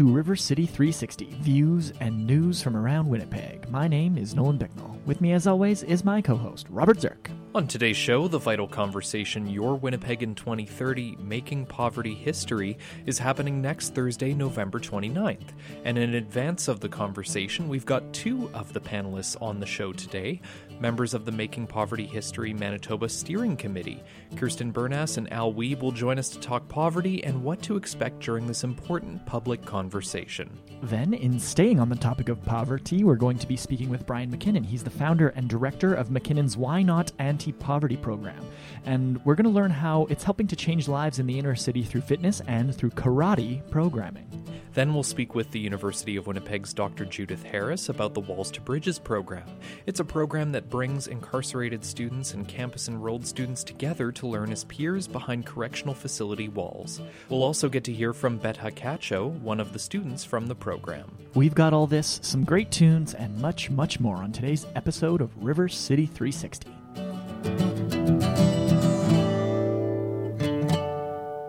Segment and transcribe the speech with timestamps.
[0.00, 3.68] to River City 360 views and news from around Winnipeg.
[3.68, 4.98] My name is Nolan Bicknell.
[5.04, 7.30] With me, as always, is my co host, Robert Zirk.
[7.54, 13.60] On today's show, the vital conversation Your Winnipeg in 2030 Making Poverty History is happening
[13.60, 15.48] next Thursday, November 29th.
[15.84, 19.92] And in advance of the conversation, we've got two of the panelists on the show
[19.92, 20.40] today
[20.80, 24.02] members of the Making Poverty History Manitoba Steering Committee.
[24.36, 28.20] Kirsten Bernas and Al Wiebe, will join us to talk poverty and what to expect
[28.20, 30.50] during this important public conversation.
[30.82, 34.30] Then, in staying on the topic of poverty, we're going to be speaking with Brian
[34.30, 34.64] McKinnon.
[34.64, 38.44] He's the founder and director of McKinnon's Y-Not Anti Poverty program.
[38.86, 41.82] And we're going to learn how it's helping to change lives in the inner city
[41.82, 44.26] through fitness and through karate programming.
[44.72, 47.04] Then we'll speak with the University of Winnipeg's Dr.
[47.04, 49.48] Judith Harris about the Walls to Bridges program.
[49.86, 54.64] It's a program that brings incarcerated students and campus enrolled students together to learn as
[54.64, 57.00] peers behind correctional facility walls.
[57.28, 61.10] We'll also get to hear from Betha Cacho, one of the students from the program.
[61.34, 65.36] We've got all this, some great tunes, and much, much more on today's episode of
[65.42, 66.70] River City 360.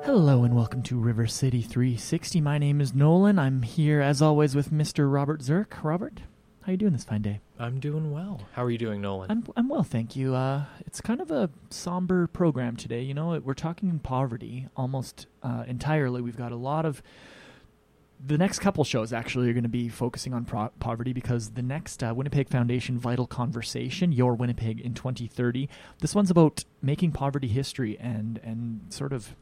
[0.04, 2.42] Hello and welcome to River City 360.
[2.42, 3.40] My name is Nolan.
[3.40, 5.12] I'm here as always with Mr.
[5.12, 5.84] Robert Zirk.
[5.84, 6.22] Robert,
[6.62, 7.40] how are you doing this fine day?
[7.60, 8.42] I'm doing well.
[8.54, 9.32] How are you doing, Nolan?
[9.32, 10.36] I'm I'm well, thank you.
[10.36, 13.02] Uh, it's kind of a somber program today.
[13.02, 16.22] You know, we're talking poverty almost uh, entirely.
[16.22, 17.02] We've got a lot of
[18.24, 21.64] the next couple shows actually are going to be focusing on pro- poverty because the
[21.64, 25.68] next uh, Winnipeg Foundation Vital Conversation, Your Winnipeg in 2030,
[26.02, 29.36] this one's about making poverty history and and sort of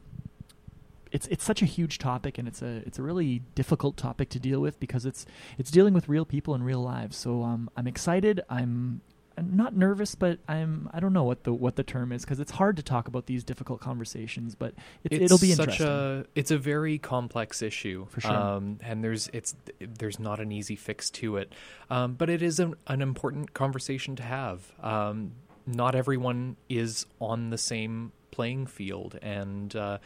[1.12, 4.38] it's it's such a huge topic and it's a it's a really difficult topic to
[4.38, 5.26] deal with because it's
[5.58, 7.16] it's dealing with real people and real lives.
[7.16, 8.40] So um, I'm excited.
[8.48, 9.00] I'm
[9.36, 12.40] I'm not nervous, but I'm I don't know what the what the term is because
[12.40, 14.54] it's hard to talk about these difficult conversations.
[14.54, 15.86] But it, it's it'll be such interesting.
[15.88, 18.32] a it's a very complex issue For sure.
[18.32, 21.52] um, and there's it's there's not an easy fix to it
[21.88, 25.32] um, but it is an, an important conversation to have um,
[25.66, 29.98] not everyone is on the same playing field and uh,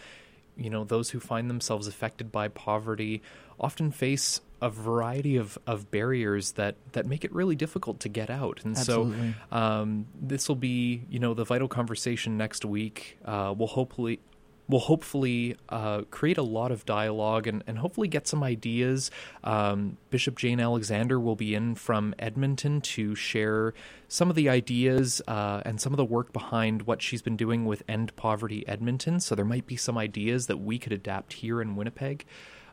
[0.56, 3.22] you know those who find themselves affected by poverty
[3.59, 8.31] often face a variety of, of barriers that, that make it really difficult to get
[8.31, 9.34] out and Absolutely.
[9.50, 14.20] so um, this will be you know the vital conversation next week uh, will hopefully
[14.69, 19.10] will hopefully uh, create a lot of dialogue and, and hopefully get some ideas.
[19.42, 23.74] Um, Bishop Jane Alexander will be in from Edmonton to share
[24.08, 27.64] some of the ideas uh, and some of the work behind what she's been doing
[27.64, 29.20] with End Poverty Edmonton.
[29.20, 32.24] So there might be some ideas that we could adapt here in Winnipeg.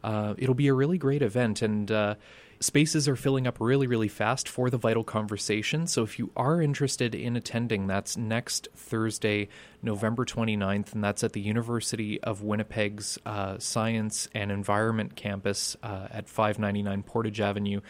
[0.04, 2.16] Uh, it'll be a really great event and uh,
[2.62, 5.88] spaces are filling up really really fast for the vital conversation.
[5.88, 9.50] So if you are interested in attending that's next thursday
[9.82, 16.08] november 29th and that's at the university of winnipeg's uh, science and environment campus uh,
[16.12, 17.82] at 599 portage avenue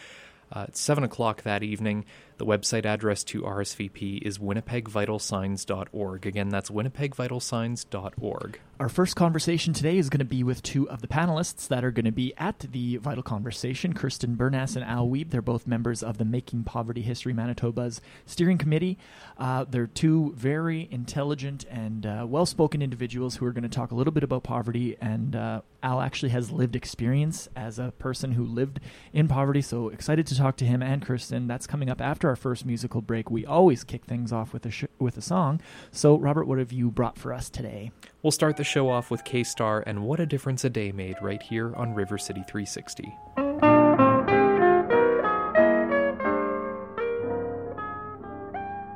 [0.50, 2.04] uh, at 7 o'clock that evening.
[2.38, 10.10] The website address to rsvp is winnipegvitalsigns.org again that's winnipegvitalsigns.org Our first conversation today is
[10.10, 12.96] going to be with two of the panelists that are going to be at the
[12.96, 15.30] Vital Conversation Kirsten Bernas and Al Wiebe.
[15.30, 18.98] They're both members of the Making Poverty History Manitoba's steering committee.
[19.38, 23.92] Uh, they're two very intelligent and uh, well spoken individuals who are going to talk
[23.92, 24.96] a little bit about poverty.
[25.00, 28.80] And uh, Al actually has lived experience as a person who lived
[29.12, 29.62] in poverty.
[29.62, 31.46] So excited to talk to him and Kirsten.
[31.46, 33.30] That's coming up after our first musical break.
[33.30, 35.60] We always kick things off with a, sh- with a song.
[35.92, 37.92] So, Robert, what have you brought for us today?
[38.22, 41.16] We'll start the show off with Kay Starr and What a Difference a Day Made
[41.20, 43.18] right here on River City 360.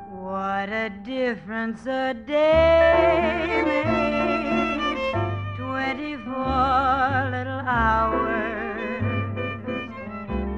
[0.09, 5.11] What a difference a day makes.
[5.59, 9.03] Twenty-four little hours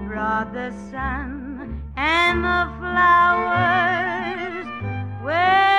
[0.07, 4.65] brought the sun and the flowers
[5.25, 5.78] where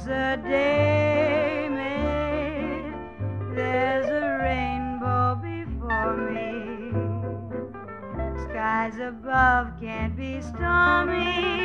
[0.00, 2.92] difference a day made.
[3.54, 6.92] There's a rainbow before me.
[8.44, 11.60] Skies above can't be stormy.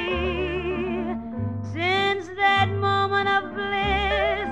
[1.74, 4.50] Since that moment of bliss,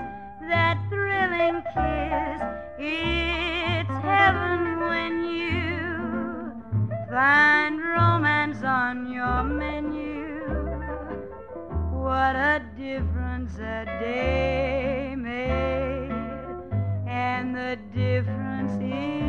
[0.50, 2.42] that thrilling kiss,
[2.80, 6.54] it's heaven when you
[7.10, 10.13] find romance on your menu.
[12.04, 16.12] What a difference a day made,
[17.08, 19.23] and the difference is.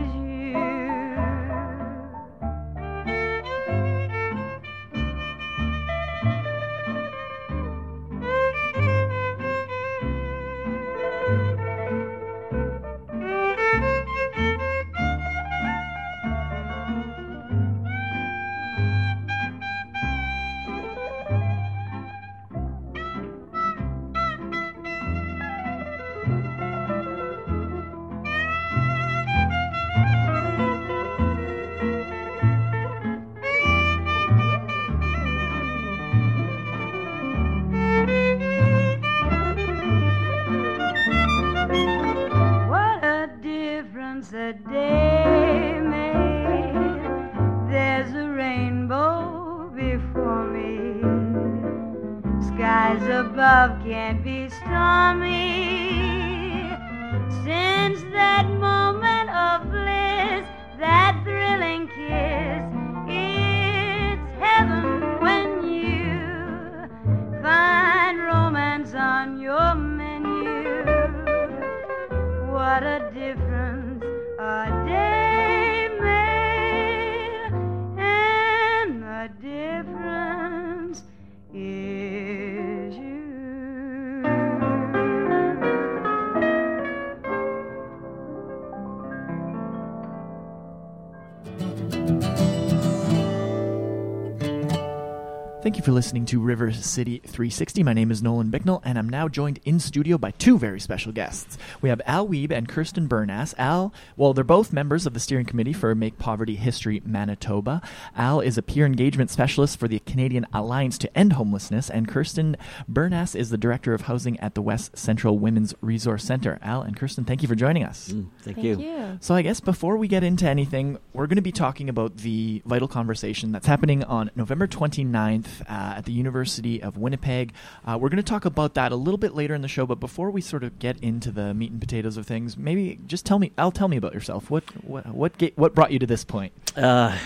[95.95, 97.85] Listening to River City 360.
[97.85, 101.13] My name is Nolan Bicknell, and I'm now joined in studio by two very special
[101.13, 101.57] guests.
[101.81, 103.55] We have Al Wiebe and Kirsten Bernas.
[103.59, 107.81] Al, well, they're both members of the steering committee for Make Poverty History Manitoba.
[108.17, 112.57] Al is a peer engagement specialist for the Canadian Alliance to End Homelessness, and Kirsten
[112.91, 116.59] Bernas is the director of housing at the West Central Women's Resource Center.
[116.61, 118.09] Al and Kirsten, thank you for joining us.
[118.09, 118.81] Mm, thank, Thank you.
[118.81, 119.19] you.
[119.21, 122.63] So I guess before we get into anything, we're going to be talking about the
[122.67, 127.53] vital conversation that's happening on November 29th uh, at the University of Winnipeg.
[127.85, 130.01] Uh, we're going to talk about that a little bit later in the show, but
[130.01, 133.39] before we sort of get into the meat and potatoes of things, maybe just tell
[133.39, 134.51] me, Al, tell me about yourself.
[134.51, 136.53] What what what, what brought you to this point?
[136.77, 137.17] Uh,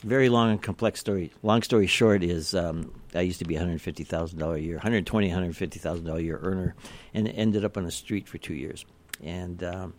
[0.00, 1.32] very long and complex story.
[1.42, 4.60] Long story short is um, I used to be a hundred fifty thousand dollar a
[4.60, 6.74] year, hundred twenty, hundred fifty thousand dollar a year earner,
[7.14, 8.84] and ended up on the street for two years.
[9.22, 9.94] And um,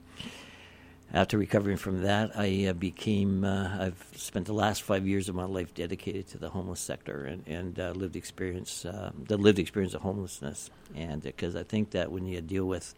[1.14, 3.44] after recovering from that, I uh, became.
[3.44, 7.26] Uh, I've spent the last five years of my life dedicated to the homeless sector
[7.26, 10.70] and, and uh, lived experience, uh, the lived experience of homelessness.
[10.96, 12.94] And because I think that when you deal with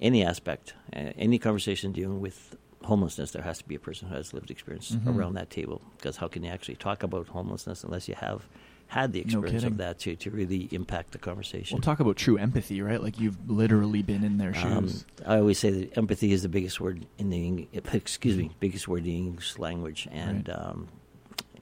[0.00, 4.14] any aspect, uh, any conversation dealing with homelessness, there has to be a person who
[4.14, 5.16] has lived experience Mhm.
[5.16, 5.80] around that table.
[5.96, 8.46] Because how can you actually talk about homelessness unless you have
[8.88, 9.66] had the experience kidding.
[9.72, 11.76] of that to, to really impact the conversation?
[11.76, 13.02] We'll talk about true empathy, right?
[13.02, 15.04] Like you've literally been in their Um, shoes.
[15.26, 18.98] I always say that empathy is the biggest word in the excuse me biggest word
[18.98, 20.58] in the English language, and Right.
[20.58, 20.88] um,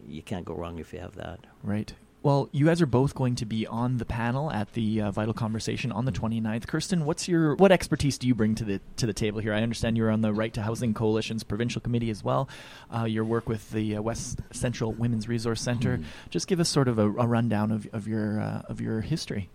[0.07, 1.41] you can't go wrong if you have that.
[1.63, 1.93] Right.
[2.27, 5.33] Well, you guys are both going to be on the panel at the uh, Vital
[5.33, 6.67] Conversation on the 29th.
[6.67, 9.53] Kirsten, what's your what expertise do you bring to the to the table here?
[9.53, 12.49] I understand you're on the Right to Housing Coalition's provincial committee as well.
[12.93, 15.99] Uh, your work with the uh, West Central Women's Resource Center.
[15.99, 16.05] Mhm.
[16.31, 19.49] Just give us sort of a, a rundown of, of your uh, of your history.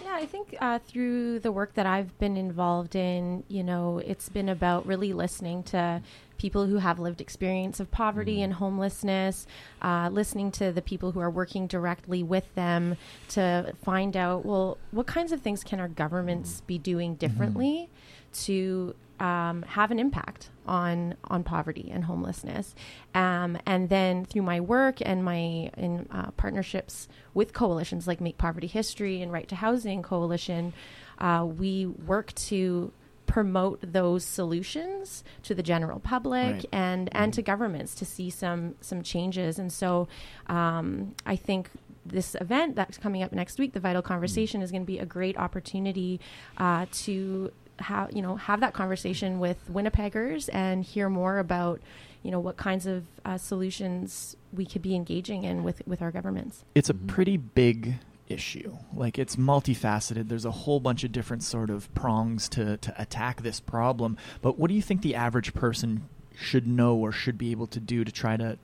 [0.00, 4.28] Yeah, I think uh, through the work that I've been involved in, you know, it's
[4.28, 6.02] been about really listening to
[6.40, 8.44] people who have lived experience of poverty Mhm.
[8.44, 9.46] and homelessness,
[9.82, 12.96] uh, listening to the people who are working directly with them
[13.28, 17.90] to find out, well, what kinds of things can our governments be doing differently
[18.32, 22.74] to um, have an impact on on poverty and homelessness,
[23.14, 28.38] um, and then through my work and my in uh, partnerships with coalitions like Make
[28.38, 30.72] Poverty History and Right to Housing Coalition,
[31.18, 32.92] uh, we work to
[33.30, 36.66] promote those solutions to the general public Right.
[36.72, 39.58] and and to governments to see some some changes.
[39.58, 40.08] And so,
[40.48, 41.70] um, I think
[42.04, 45.06] this event that's coming up next week, the Vital Conversation, is going to be a
[45.06, 46.18] great opportunity
[46.58, 51.80] uh, to have you know have that conversation with Winnipeggers and hear more about
[52.22, 56.10] you know what kinds of uh, solutions we could be engaging in with with our
[56.10, 56.64] governments.
[56.74, 57.06] It's a Mhm.
[57.06, 57.94] pretty big
[58.30, 58.76] issue.
[58.94, 60.28] Like it's multifaceted.
[60.28, 64.16] There's a whole bunch of different sort of prongs to to attack this problem.
[64.40, 67.80] But what do you think the average person should know or should be able to
[67.80, 68.58] do to try to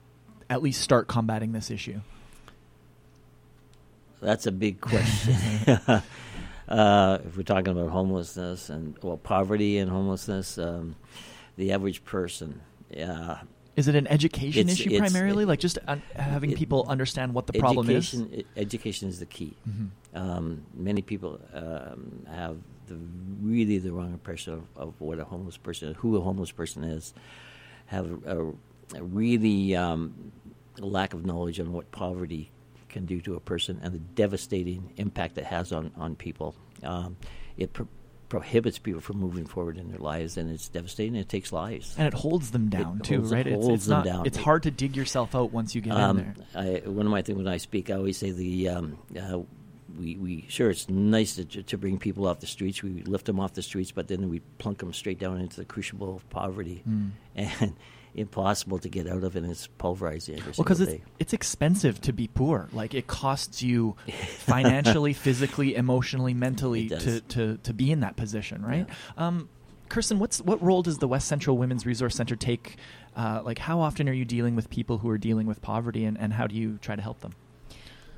[0.49, 2.01] at least start combating this issue?
[4.21, 5.35] That's a big question.
[6.67, 10.95] uh, if we're talking about homelessness and well, poverty and homelessness, um,
[11.55, 13.39] the average person, yeah,
[13.77, 16.85] Is it an education It's- issue it's- primarily, it- like just un- having it- people
[16.89, 18.11] understand what the problem is?
[18.13, 18.43] education, is?
[18.57, 19.55] Education is the key.
[19.69, 19.89] Mhm.
[20.15, 22.57] Um, many people um, have
[22.87, 22.97] the,
[23.41, 27.13] really the wrong impression of, of what a homeless person, who a homeless person is,
[27.85, 28.47] have a,
[28.95, 30.31] a really um,
[30.79, 32.49] lack of knowledge on what poverty
[32.89, 36.55] can do to a person and the devastating impact it has on on people.
[36.83, 37.17] Um,
[37.57, 37.87] it pro-
[38.29, 41.15] prohibits people from moving forward in their lives, and it's devastating.
[41.15, 41.95] It takes lives.
[41.97, 43.47] And it holds them down too, holds- right?
[43.47, 44.05] It's, holds it's them not.
[44.05, 44.25] down.
[44.25, 46.81] It's hard to dig yourself out once you get Um, in there.
[46.85, 49.39] I, one of my things when I speak, I always say the um, uh,
[49.97, 52.83] we, we sure it's nice to, to bring people off the streets.
[52.83, 55.65] We lift them off the streets, but then we plunk them straight down into the
[55.65, 57.11] crucible of poverty, Mm.
[57.35, 57.73] and
[58.17, 62.13] impossible to get out of, and it's pulverizing every Well, because it's it's expensive to
[62.13, 62.67] be poor.
[62.73, 63.95] Like it costs you
[64.39, 68.87] financially, physically, emotionally, mentally to, to to be in that position, right?
[69.17, 69.49] Um,
[69.89, 72.75] Kirsten, what's what role does the West Central Women's Resource Center take?
[73.15, 76.19] Uh, like, how often are you dealing with people who are dealing with poverty, and,
[76.19, 77.33] and how do you try to help them?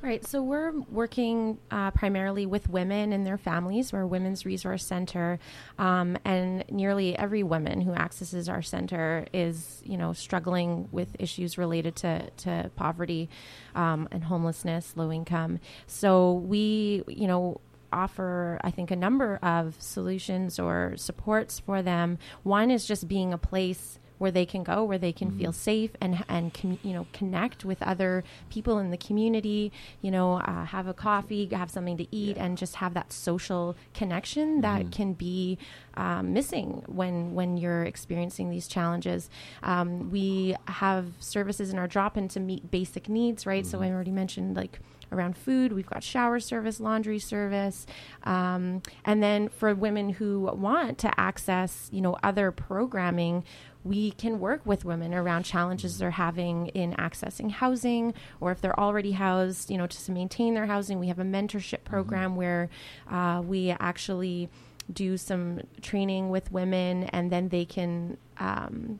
[0.01, 0.25] Right.
[0.25, 3.91] So we're working uh, primarily with women and their families.
[3.91, 5.39] We're a women's resource center,
[5.77, 11.57] um, and nearly every woman who accesses our center is, you know, struggling with issues
[11.57, 13.29] related to to poverty
[13.75, 15.59] um, and homelessness, low income.
[15.87, 17.59] So we, you know.
[17.91, 22.19] Offer, I think, a number of solutions or supports for them.
[22.43, 25.91] One is just being a place where they can go, where they can feel safe
[25.99, 29.71] and and com- you know connect with other people in the community.
[30.01, 33.75] You know, uh, have a coffee, have something to eat, and just have that social
[33.93, 35.57] connection that can be
[35.95, 39.29] um, missing when when you're experiencing these challenges.
[39.63, 43.65] Um, we have services in our drop-in to meet basic needs, right?
[43.65, 44.79] So I already mentioned like
[45.11, 45.73] around food.
[45.73, 47.85] We've got shower service, laundry service,
[48.23, 53.43] um, and then for women who want to access, you know, other programming,
[53.83, 58.79] we can work with women around challenges they're having in accessing housing, or if they're
[58.79, 60.99] already housed, you know, just to maintain their housing.
[60.99, 62.69] We have a mentorship program where
[63.09, 64.49] uh, we actually
[64.91, 68.17] do some training with women, and then they can.
[68.37, 68.99] Um,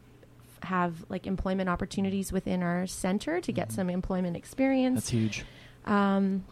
[0.63, 4.95] have like employment opportunities within our center to get some employment experience.
[4.95, 5.45] That's huge.
[5.85, 6.43] Um,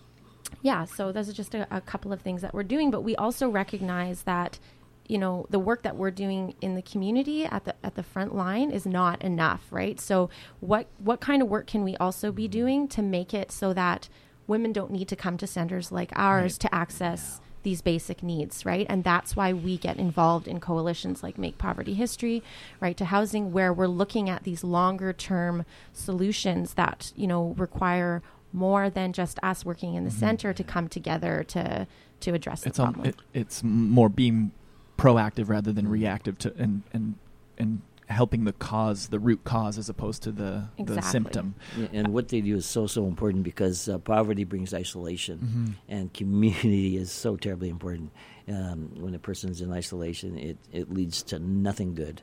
[0.61, 3.15] yeah, so those are just a, a couple of things that we're doing, but we
[3.15, 4.59] also recognize that
[5.07, 8.35] you know the work that we're doing in the community at the at the front
[8.35, 9.99] line is not enough, right?
[9.99, 13.73] So what what kind of work can we also be doing to make it so
[13.73, 14.09] that
[14.47, 16.59] women don't need to come to centers like ours Right.
[16.61, 18.85] to access these basic needs, right?
[18.89, 22.41] And that's why we get involved in coalitions like Make Poverty History,
[22.79, 28.21] Right to Housing, where we're looking at these longer term solutions that, you know, require
[28.53, 31.85] more than just us working in the center to come together to
[32.21, 32.81] to address the Mm-hmm.
[32.81, 33.09] Um, problem.
[33.09, 34.51] it, it's more being
[34.97, 37.15] proactive rather than reactive to and and
[37.57, 41.55] and helping the cause, the root cause, as opposed to the the symptom.
[41.77, 45.73] Yeah, And what they do is so so important because uh, poverty brings isolation, Mhm.
[45.93, 48.11] and community is so terribly important.
[48.47, 52.21] Um, when a person's in isolation, it, it leads to nothing good.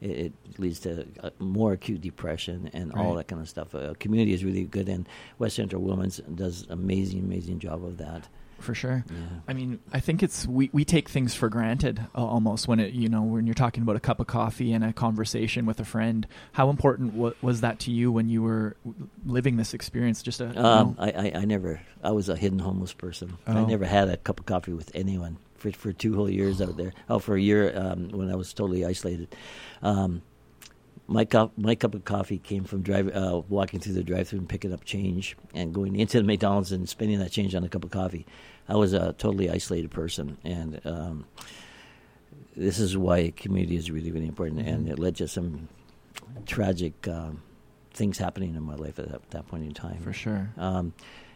[0.00, 3.74] It, it leads to uh, more acute depression and all that kind of stuff.
[3.74, 5.06] Uh, community is really good, and
[5.38, 8.26] West Central Women's does amazing, amazing job of that.
[8.58, 9.04] For sure.
[9.08, 9.14] Yeah.
[9.46, 12.94] I mean, I think it's we, we take things for granted uh, almost when it
[12.94, 15.84] you know when you're talking about a cup of coffee and a conversation with a
[15.84, 16.26] friend.
[16.52, 18.76] How important wa was that to you when you were
[19.24, 20.22] living this experience?
[20.22, 21.80] Just a Um, I, I, I never.
[22.02, 23.36] I was a hidden homeless person.
[23.46, 23.66] I Oh.
[23.66, 26.92] never had a cup of coffee with anyone for for two whole years out there.
[27.08, 29.34] Oh, for a year um, when I was totally isolated.
[29.82, 30.22] Um,
[31.08, 34.48] my cup my cup of coffee came from drive, uh, walking through the drive-through and
[34.48, 37.84] picking up change and going into the McDonald's and spending that change on a cup
[37.84, 38.26] of coffee.
[38.68, 41.24] I was a totally isolated person, and um,
[42.56, 44.66] this is why community is really really important.
[44.66, 44.90] And Mhm.
[44.92, 45.68] it led to some
[46.46, 47.42] tragic um,
[47.92, 49.98] things happening in my life at that, that point in time.
[50.02, 50.50] for sure.
[50.58, 50.92] Um,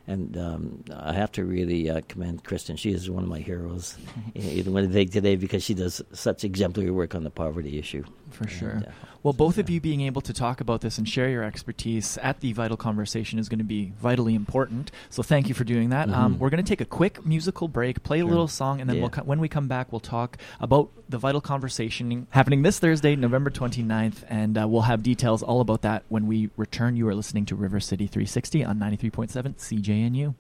[0.06, 2.76] and um, I have to really uh, commend Kristen.
[2.76, 3.96] She is one of my heroes.
[4.34, 8.02] Even one today today because she does such exemplary work on the poverty issue.
[8.30, 8.82] For And, sure.
[8.86, 8.90] uh,
[9.22, 12.40] Well, both of you being able to talk about this and share your expertise at
[12.40, 14.90] the Vital Conversation is going to be vitally important.
[15.10, 16.08] So thank you for doing that.
[16.08, 16.38] Um, Mhm.
[16.38, 19.02] we're going to take a quick musical break, play a little song, and then Yeah.
[19.02, 23.14] we'll co- when we come back, we'll talk about the Vital Conversation happening this Thursday,
[23.14, 26.96] November 29th, and uh, we'll have details all about that when we return.
[26.96, 30.34] You are listening to River City 360 on 93.7 CJNU.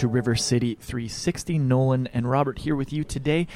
[0.00, 1.58] To River City 360.
[1.58, 3.46] Nolan and Robert here with you today,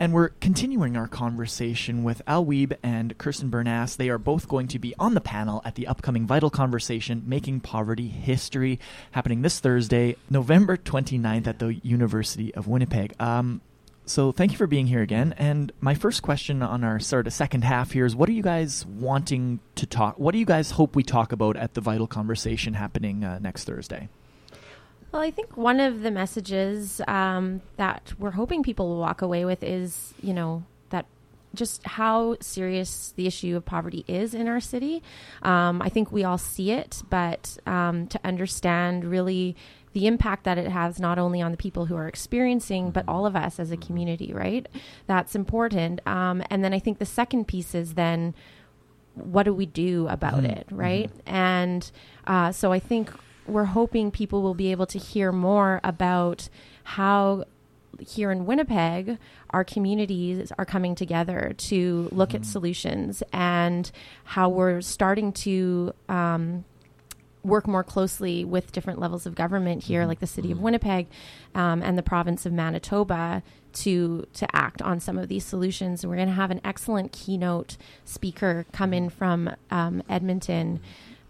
[0.00, 3.96] and we're continuing our conversation with Al Wiebe and Kirsten Bernas.
[3.96, 7.60] They are both going to be on the panel at the upcoming Vital Conversation Making
[7.60, 8.80] Poverty History,
[9.12, 13.14] happening this Thursday, November 29th at the University of Winnipeg.
[13.20, 13.60] Um,
[14.04, 15.32] so thank you for being here again.
[15.38, 18.42] And my first question on our sort of second half here is what are you
[18.42, 20.18] guys wanting to talk?
[20.18, 23.62] What do you guys hope we talk about at the Vital Conversation happening uh, next
[23.62, 24.08] Thursday?
[25.14, 29.44] Well, I think one of the messages um, that we're hoping people will walk away
[29.44, 31.06] with is, you know, that
[31.54, 35.04] just how serious the issue of poverty is in our city.
[35.42, 39.54] Um, I think we all see it, but um, to understand really
[39.92, 43.24] the impact that it has not only on the people who are experiencing, but all
[43.24, 44.66] of us as a community, right?
[45.06, 46.04] That's important.
[46.08, 48.34] Um, and then I think the second piece is then
[49.14, 50.56] what do we do about Mhm.
[50.56, 51.08] it, right?
[51.24, 51.88] And
[52.26, 53.12] uh, so I think
[53.46, 56.48] we're hoping people will be able to hear more about
[56.84, 57.44] how
[58.00, 59.18] here in Winnipeg,
[59.50, 63.90] our communities are coming together to look at solutions and
[64.24, 66.64] how we're starting to um,
[67.44, 71.06] work more closely with different levels of government here, like the city of Winnipeg
[71.54, 73.42] um, and the province of Manitoba,
[73.74, 76.02] to to act on some of these solutions.
[76.02, 80.80] And we're going to have an excellent keynote speaker come in from um, Edmonton.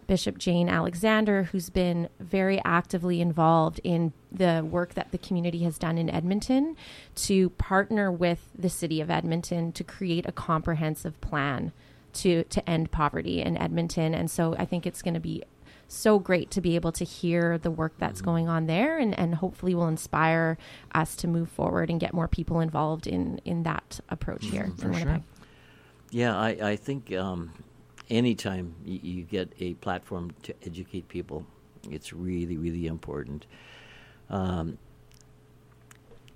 [0.07, 5.77] Bishop Jane Alexander, who's been very actively involved in the work that the community has
[5.77, 6.75] done in Edmonton
[7.15, 11.71] to partner with the city of Edmonton to create a comprehensive plan
[12.13, 14.13] to to end poverty in Edmonton.
[14.13, 15.43] And so I think it's going to be
[15.87, 19.35] so great to be able to hear the work that's going on there and, and
[19.35, 20.57] hopefully will inspire
[20.93, 24.91] us to move forward and get more people involved in, in that approach here For
[24.91, 25.21] in sure.
[26.11, 27.51] Yeah, I, I think um,
[28.09, 31.45] anytime you, get a platform to educate people,
[31.89, 33.45] it's really, really important.
[34.29, 34.77] Um,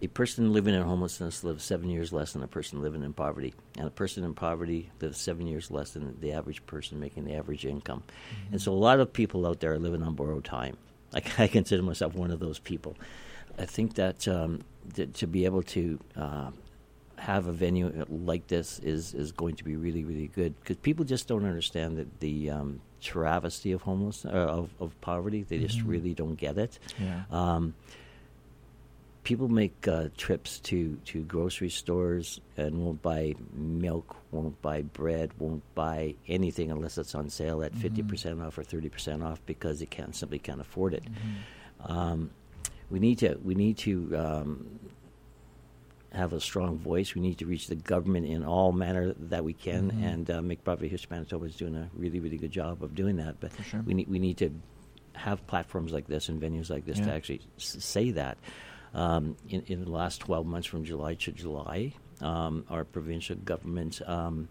[0.02, 3.54] a person living in homelessness lives seven years less than a person living in poverty,
[3.78, 7.36] and a person in poverty lives seven years less than the average person making the
[7.36, 8.04] average income.
[8.52, 10.78] And so, a lot of people out there are living on borrowed time.
[11.12, 12.96] Like I consider myself one of those people.
[13.58, 14.62] I think that um,
[15.14, 16.52] to be able to uh,
[17.20, 21.06] have a venue like this is is going to be really really good because people
[21.06, 25.44] just don't understand that the um, travesty of homeless uh, of of poverty.
[25.44, 25.88] They just Mhm.
[25.88, 26.80] really don't get it.
[27.00, 27.24] Yeah.
[27.32, 27.74] Um,
[29.24, 35.30] people make uh, trips to, to grocery stores and won't buy milk, won't buy bread,
[35.38, 39.86] won't buy anything unless it's on sale at 50% off or 30% off because they
[39.86, 41.04] can't simply can't afford it.
[41.86, 42.32] Um,
[42.90, 44.66] we need to we need to um,
[46.12, 47.14] have a strong voice.
[47.16, 50.04] We need to reach the government in all manner that we can, Mhm.
[50.04, 53.18] and uh, Make Poverty History Manitoba is doing a really really good job of doing
[53.18, 53.40] that.
[53.40, 53.82] But sure.
[53.86, 54.50] we need we need to
[55.14, 58.38] have platforms like this and venues like this to actually s- say that.
[58.94, 64.02] Um, in, in the last 12 months, from July to July, um, our provincial government
[64.08, 64.50] um,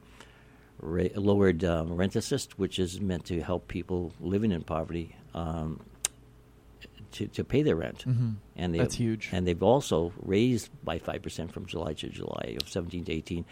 [0.81, 5.81] ra- lowered um, rent assist, which is meant to help people living in poverty um,
[7.13, 8.05] to, to pay their rent.
[8.07, 8.35] Mhm.
[8.57, 9.31] And they, That's huge.
[9.33, 13.45] And they've also raised by 5% from July to July of 17 to 18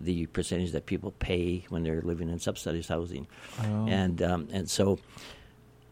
[0.00, 3.26] the percentage that people pay when they're living in subsidized housing.
[3.60, 3.86] Oh.
[3.88, 4.98] And, um, and so,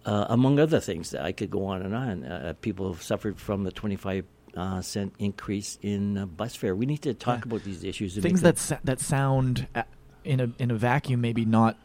[0.05, 2.25] uh, among other things, I could go on and on.
[2.25, 4.25] Uh, people have suffered from the 25
[4.57, 6.77] uh, cent increase in uh, bus fare.
[6.77, 7.43] We need to talk Yeah.
[7.51, 8.17] about these issues.
[8.17, 9.83] things that sa- that sound uh,
[10.25, 11.77] in a in a vacuum maybe not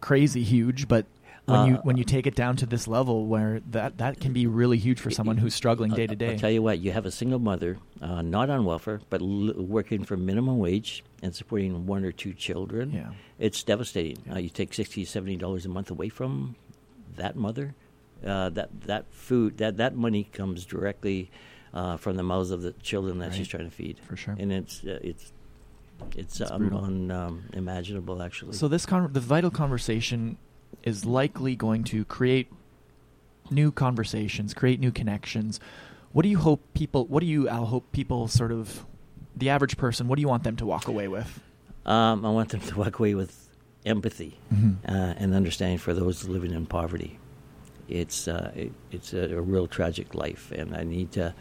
[0.00, 1.04] crazy huge, but
[1.46, 4.32] when you Uh, when you take it down to this level where that that can
[4.32, 6.32] be really huge for someone who's struggling day to day.
[6.32, 9.54] I'll tell you what, you have a single mother, uh, not on welfare, but l-
[9.56, 12.92] working for minimum wage and supporting one or two children.
[12.92, 13.10] Yeah.
[13.38, 14.18] It's devastating.
[14.26, 14.34] Yeah.
[14.34, 16.56] Uh, you take sixty, seventy dollars a month away from
[17.16, 17.74] that mother.
[18.24, 21.30] Uh, that that food that that money comes directly
[21.74, 23.98] uh, from the mouths of the children that she's trying to feed.
[24.08, 24.34] For sure.
[24.38, 25.32] and it's uh, it's
[26.16, 28.54] it's, It's um, unimaginable actually.
[28.54, 30.38] So this con- the vital conversation
[30.86, 32.50] is likely going to create
[33.50, 35.60] new conversations, create new connections.
[36.12, 37.04] What do you hope people?
[37.06, 38.86] What do you Al hope people sort of
[39.36, 40.08] the average person?
[40.08, 41.40] What do you want them to walk away with?
[41.84, 43.48] um, I want them to walk away with
[43.84, 44.38] empathy.
[44.52, 44.76] Mhm.
[44.88, 47.18] uh, and understanding for those living in poverty.
[47.88, 51.34] It's uh, it, it's a, a real tragic life, and I need to,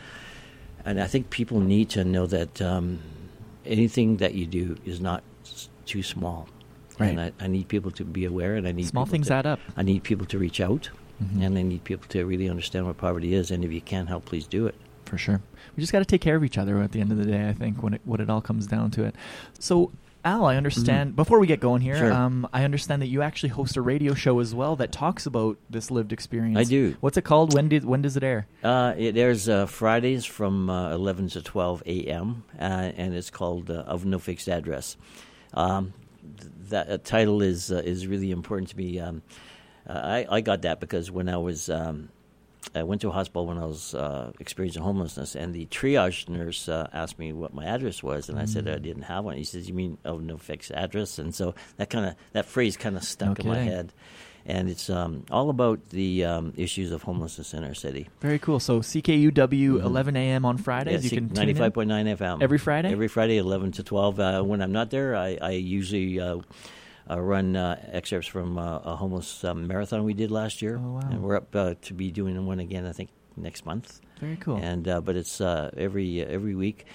[0.85, 2.99] and I think people need to know that um,
[3.65, 5.23] anything that you do is not
[5.87, 6.47] too small.
[6.99, 7.33] And I, Right.
[7.41, 9.59] I need people to be aware, and I need Small things to, add up.
[9.75, 10.89] I need people to reach out,
[11.23, 11.41] Mhm.
[11.45, 13.51] and I need people to really understand what poverty is.
[13.51, 14.75] And if you can help, please do it.
[15.05, 15.41] For sure.
[15.75, 17.47] We just got to take care of each other at the end of the day,
[17.47, 19.15] I think, when it, when it all comes down to it.
[19.59, 19.91] So,
[20.23, 22.05] Al, I understand, before we get going here, Mm-hmm.
[22.05, 22.13] Sure.
[22.13, 25.57] um, I understand that you actually host a radio show as well that talks about
[25.69, 26.57] this lived experience.
[26.57, 26.95] I do.
[27.01, 27.53] What's it called?
[27.53, 28.47] When, did, when does it air?
[28.63, 33.69] Uh, it airs uh, Fridays from uh, 11 to 12 a.m., uh, and it's called
[33.69, 34.97] uh, Of No Fixed Address.
[35.53, 35.93] Um,
[36.69, 38.99] that uh, title is uh, is really important to me.
[38.99, 39.21] Um,
[39.87, 42.09] uh, I, I got that because when I was um,
[42.73, 46.67] I went to a hospital when I was uh, experiencing homelessness, and the triage nurse
[46.67, 49.37] uh, asked me what my address was, and I said I didn't have one.
[49.37, 52.75] He says, "You mean of no fixed address?" And so that kind of that phrase
[52.77, 53.93] kind of stuck No in my head,
[54.45, 58.07] and it's um, all about the um, issues of homelessness in our city.
[58.21, 58.59] Very cool.
[58.59, 59.83] So, CKUW, Mhm.
[59.83, 60.45] 11 a.m.
[60.45, 61.03] on Fridays.
[61.03, 62.91] Yeah, you can ninety-five point nine FM Every Friday?
[62.91, 64.19] Every Friday, eleven to twelve.
[64.19, 66.37] Uh, when I'm not there, I, I usually uh,
[67.09, 70.93] uh, run uh, excerpts from uh, a homeless um, marathon we did last year, Oh,
[70.93, 70.99] wow.
[71.09, 72.85] and we're up uh, to be doing one again.
[72.85, 73.99] I think next month.
[74.19, 74.57] Very cool.
[74.57, 76.85] And uh, but it's uh, every every week.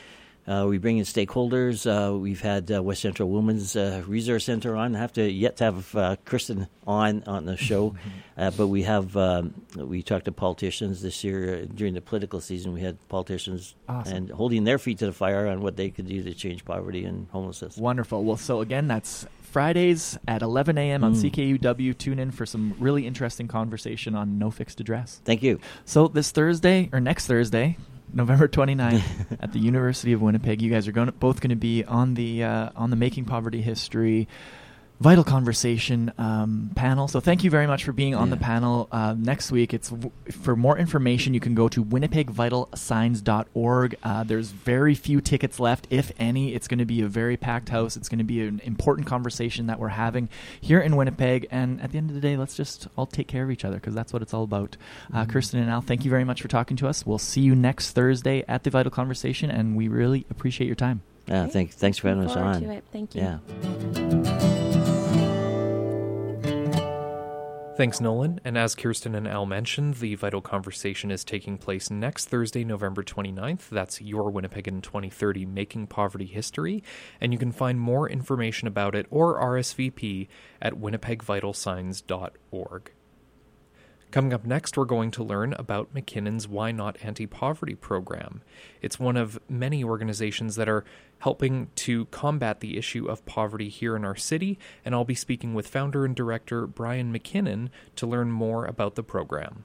[0.47, 1.87] Uh, we bring in stakeholders.
[1.87, 4.97] Uh, we've had uh, West Central Women's uh, Resource Center on.
[4.97, 7.95] I have to yet to have uh, Kristen on on the show,
[8.37, 12.73] uh, but we have um, we talked to politicians this year during the political season.
[12.73, 14.17] We had politicians Awesome.
[14.17, 17.05] and holding their feet to the fire on what they could do to change poverty
[17.05, 17.77] and homelessness.
[17.77, 18.25] Wonderful.
[18.25, 21.03] Well, so again, that's Fridays at 11 a.m.
[21.05, 21.59] on Mm.
[21.59, 21.99] CKUW.
[21.99, 25.21] Tune in for some really interesting conversation on no fixed address.
[25.25, 25.59] Thank you.
[25.85, 27.77] So this Thursday or next Thursday,
[28.13, 29.03] November 29th,
[29.41, 32.45] at the University of Winnipeg, you guys are going both going to be on the
[32.45, 34.29] uh, on the Making Poverty History
[35.01, 37.09] Vital Conversation um, panel.
[37.09, 38.87] So thank you very much for being on the panel.
[38.93, 41.33] Uh, next week, it's w- for more information.
[41.33, 43.97] You can go to winnipegvitalsigns.org.
[44.03, 46.53] Uh, there's very few tickets left, if any.
[46.55, 47.97] It's going to be a very packed house.
[47.97, 50.29] It's going to be an important conversation that we're having
[50.61, 51.49] here in Winnipeg.
[51.51, 53.77] And at the end of the day, let's just all take care of each other
[53.77, 54.77] because that's what it's all about.
[55.15, 57.07] Uh, Kirsten and Al, thank you very much for talking to us.
[57.07, 61.01] We'll see you next Thursday at the Vital Conversation, and we really appreciate your time.
[61.27, 61.53] Yeah, Okay.
[61.53, 62.63] thank, thanks for having Looking us on.
[62.65, 62.85] to it.
[62.93, 63.23] Thank you.
[63.23, 63.39] Yeah.
[67.81, 68.43] Thanks, Nolan.
[68.45, 73.03] And as Kirsten and Al mentioned, the Vital Conversation is taking place next Thursday, November
[73.03, 73.71] 29th.
[73.71, 76.83] That's Your Winnipeg in 2030 Making Poverty History.
[77.23, 80.29] And you can find more information about it or RSVP
[80.61, 82.93] at winnipegvitalsigns.org.
[84.11, 88.43] Coming up next, we're going to learn about McKinnon's Y-Not Anti Poverty program.
[88.83, 90.85] It's one of many organizations that are
[91.21, 95.55] helping to combat the issue of poverty here in our city, and I'll be speaking
[95.55, 99.63] with founder and director Brian McKinnon to learn more about the program.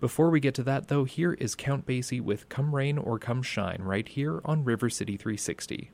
[0.00, 3.42] Before we get to that, though, here is Count Basie with Come Rain or Come
[3.42, 5.92] Shine right here on River City 360.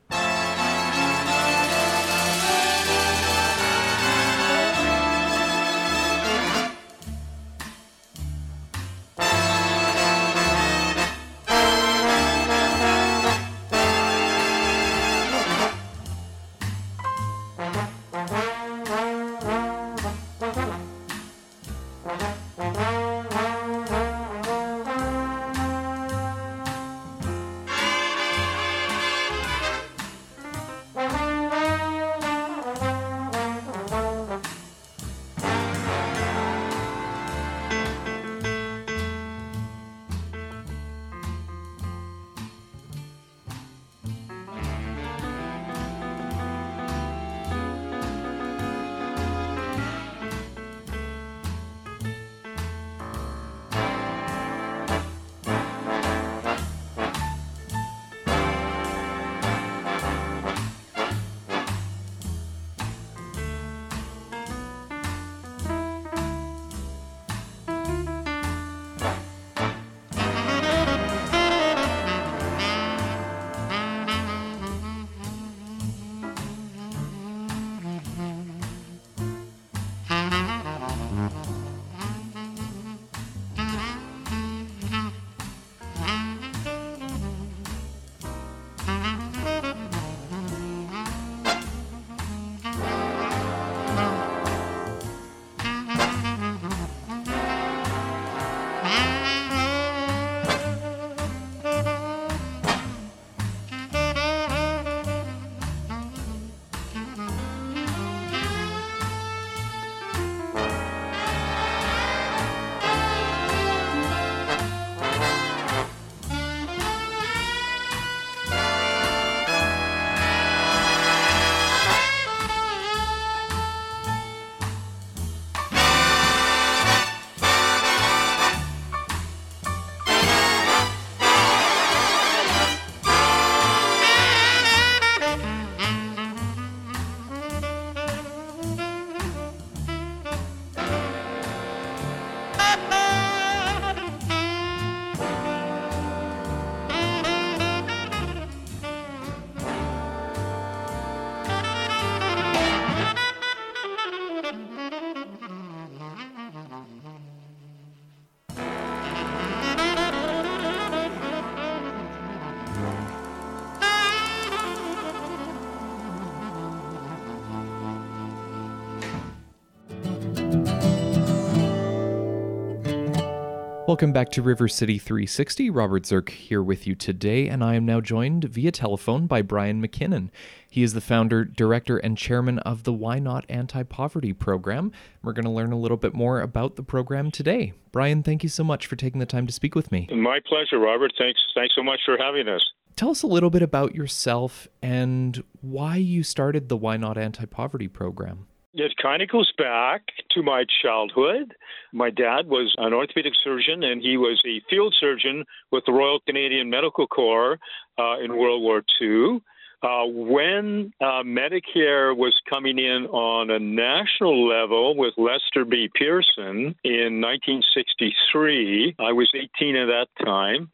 [173.95, 175.69] Welcome back to River City 360.
[175.69, 179.81] Robert Zirk here with you today, and I am now joined via telephone by Brian
[179.81, 180.31] McKinnon.
[180.69, 184.91] He is the founder, director, and chairman of the Y-Not Anti Poverty program.
[185.23, 187.71] We're going to learn a little bit more about the program today.
[187.93, 190.09] Brian, thank you so much for taking the time to speak with me.
[190.11, 191.13] My pleasure, Robert.
[191.17, 191.39] Thanks.
[191.55, 192.69] Thanks so much for having us.
[192.97, 197.87] Tell us a little bit about yourself and why you started the Y-Not Anti Poverty
[197.87, 198.47] program.
[198.77, 201.53] It kind of goes back to my childhood.
[201.93, 206.19] My dad was an orthopedic surgeon, and he was a field surgeon with the Royal
[206.19, 207.57] Canadian Medical Corps
[207.97, 209.39] uh, in World War II.
[209.81, 215.89] Uh, when uh, Medicare was coming in on a national level with Lester B.
[215.95, 220.69] Pearson in 1963, I was 18 at that time.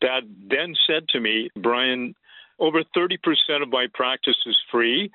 [0.00, 2.14] Dad then said to me, Brian,
[2.58, 3.18] over 30%
[3.62, 5.12] of my practice is free.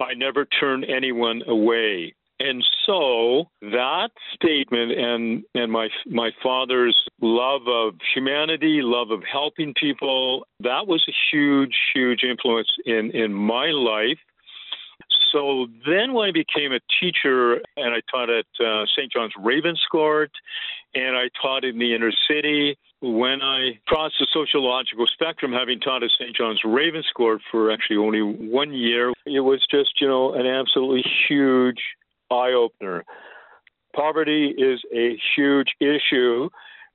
[0.00, 2.14] I never turn anyone away.
[2.40, 9.74] And so that statement and and my my father's love of humanity, love of helping
[9.74, 14.18] people, that was a huge huge influence in in my life.
[15.32, 19.12] So then when I became a teacher and I taught at uh, St.
[19.12, 20.30] John's Ravenscourt
[20.94, 26.02] and I taught in the inner city, when I crossed the sociological spectrum, having taught
[26.02, 26.34] at St.
[26.34, 31.80] John's Ravenscourt for actually only one year, it was just, you know, an absolutely huge
[32.30, 33.04] eye opener.
[33.94, 36.48] Poverty is a huge issue.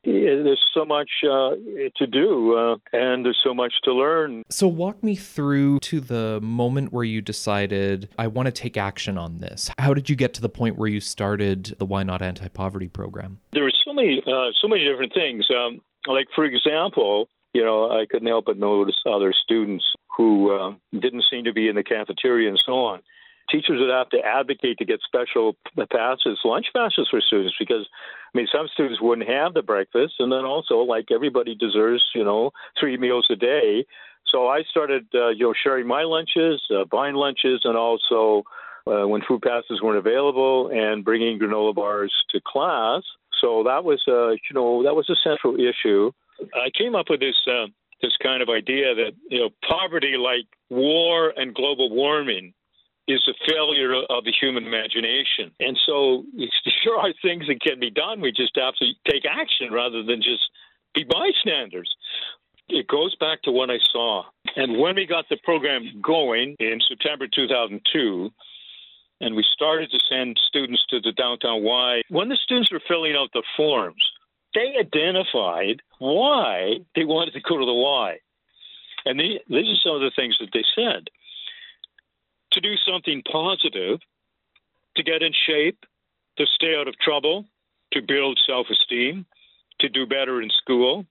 [0.03, 1.51] There's so much uh,
[1.95, 4.43] to do, uh, and there's so much to learn.
[4.49, 9.17] So, walk me through to the moment where you decided, I want to take action
[9.17, 9.71] on this.
[9.79, 13.39] How did you get to the point where you started the Y-Not Anti Poverty program?
[13.53, 15.47] There were so many, uh, so many different things.
[15.49, 19.85] Um, like, for example, you know, I couldn't help but notice other students
[20.17, 23.01] who uh, didn't seem to be in the cafeteria and so on.
[23.49, 25.55] Teachers would have to advocate to get special
[25.91, 27.87] passes, lunch passes for students, because
[28.33, 32.23] I mean, some students wouldn't have the breakfast, and then also, like everybody deserves, you
[32.23, 33.85] know, three meals a day.
[34.25, 38.43] So I started, uh, you know, sharing my lunches, uh, buying lunches, and also
[38.87, 43.03] uh, when food passes weren't available, and bringing granola bars to class.
[43.39, 46.11] So that was, uh, you know, that was a central issue.
[46.55, 47.67] I came up with this uh,
[48.01, 52.53] this kind of idea that you know poverty, like war and global warming,
[53.07, 55.51] is a failure of the human imagination.
[55.59, 56.23] And so
[56.85, 58.21] there are things that can be done.
[58.21, 60.43] We just have to take action rather than just
[60.95, 61.93] be bystanders.
[62.69, 64.23] It goes back to what I saw.
[64.55, 68.29] And when we got the program going in September 2002,
[69.19, 73.15] and we started to send students to the downtown Y, when the students were filling
[73.15, 74.03] out the forms,
[74.53, 78.17] they identified why they wanted to go to the Y.
[79.05, 81.09] And they, these are some of the things that they said
[82.53, 83.99] to do something positive,
[84.95, 85.79] to get in shape,
[86.37, 87.45] to stay out of trouble,
[87.91, 89.25] to build self esteem,
[89.79, 91.05] to do better in school,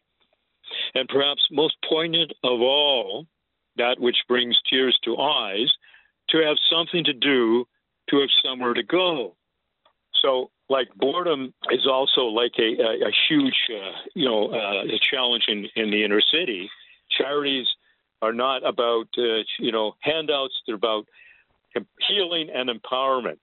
[0.94, 3.26] and perhaps most poignant of all,
[3.76, 5.72] that which brings tears to eyes,
[6.30, 7.66] to have something to do,
[8.10, 9.34] to have somewhere to go.
[10.22, 14.98] So, like boredom is also like a, a, a huge, uh, you know, uh, a
[14.98, 16.70] challenge in, in the inner city.
[17.10, 17.66] Charities
[18.22, 20.54] are not about, uh, you know, handouts.
[20.66, 21.06] They're about
[22.08, 23.40] healing and empowerment.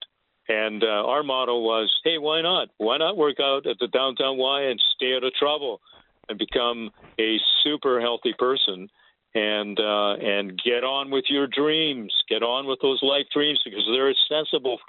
[0.47, 2.69] And uh, our motto was, hey, why not?
[2.77, 5.79] Why not work out at the downtown Y and stay out of trouble
[6.27, 6.89] and become
[7.19, 8.89] a super healthy person
[9.35, 13.87] and uh, and get on with your dreams, get on with those life dreams because
[13.91, 14.79] they're accessible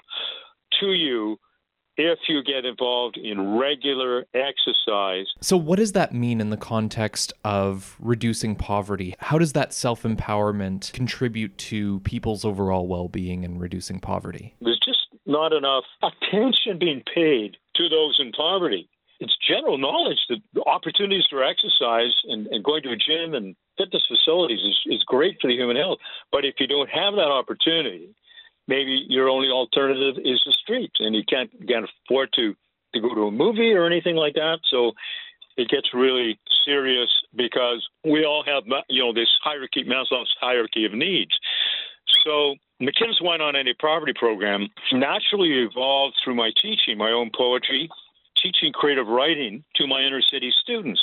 [0.79, 1.37] to you
[1.97, 5.27] if you get involved in regular exercise.
[5.41, 9.15] So, what does that mean in the context of reducing poverty?
[9.19, 14.55] How does that self empowerment contribute to people's overall well being and reducing poverty?
[14.61, 18.89] There's just not enough attention being paid to those in poverty.
[19.19, 24.03] It's general knowledge that opportunities for exercise and, and going to a gym and fitness
[24.07, 25.99] facilities is, is great for the human health.
[26.31, 28.15] But if you don't have that opportunity,
[28.71, 32.55] maybe your only alternative is the street, and you can't can't afford to
[32.93, 34.59] to go to a movie or anything like that.
[34.71, 34.93] So
[35.57, 40.93] it gets really serious because we all have you know this hierarchy, Maslow's hierarchy of
[40.93, 41.35] needs.
[42.23, 47.89] So McKim's went on any Poverty program naturally evolved through my teaching, my own poetry,
[48.41, 51.01] teaching creative writing to my inner city students.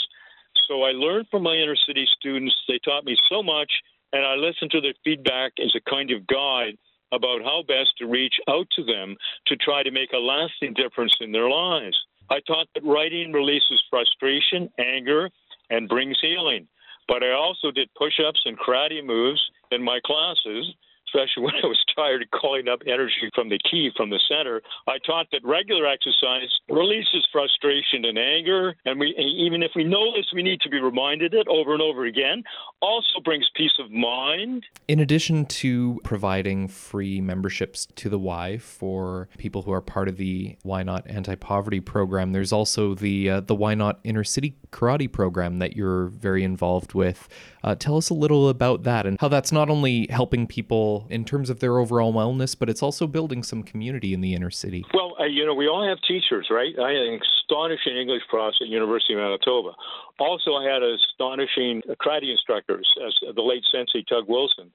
[0.67, 2.55] So I learned from my inner city students.
[2.67, 3.71] They taught me so much,
[4.13, 6.77] and I listened to their feedback as a kind of guide
[7.13, 11.17] about how best to reach out to them to try to make a lasting difference
[11.21, 11.97] in their lives.
[12.31, 15.31] I taught that writing releases frustration, anger,
[15.71, 16.69] and brings healing.
[17.07, 19.41] But I also did push ups and karate moves
[19.71, 20.75] in my classes
[21.09, 24.63] especially when I was tired of calling up energy from the key from the center.
[24.87, 30.13] I taught that regular exercise releases frustration and anger, and we even if we know
[30.15, 32.45] this, we need to be reminded it over and over again.
[32.81, 34.65] Also brings peace of mind.
[34.87, 40.17] In addition to providing free memberships to the Y for people who are part of
[40.17, 45.59] the Y-Not Anti Poverty program, there's also the uh, the Y-Not Inner City karate program
[45.59, 47.29] that you're very involved with.
[47.63, 51.25] Uh, tell us a little about that and how that's not only helping people in
[51.25, 54.85] terms of their overall wellness, but it's also building some community in the inner city.
[54.95, 56.75] Well, uh, you know, we all have teachers, right?
[56.79, 59.73] I had an astonishing English prof at University of Manitoba.
[60.19, 64.71] Also, I had astonishing karate instructors, as the late Sensei Tug Wilson.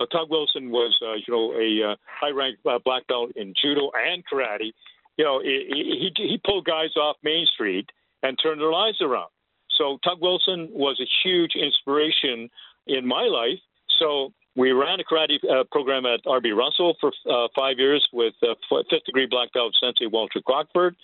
[0.00, 3.90] Uh, Tug Wilson was, uh, you know, a uh, high-ranked uh, black belt in judo
[3.94, 4.72] and karate.
[5.16, 7.90] You know, he, he he pulled guys off Main Street
[8.22, 9.30] and turned their lives around.
[9.78, 12.50] So Tug Wilson was a huge inspiration
[12.86, 13.60] in my life.
[13.98, 18.34] So we ran a karate uh, program at RB Russell for uh, five years with
[18.42, 18.54] uh,
[18.90, 20.96] fifth degree black belt sensei Walter Crockford.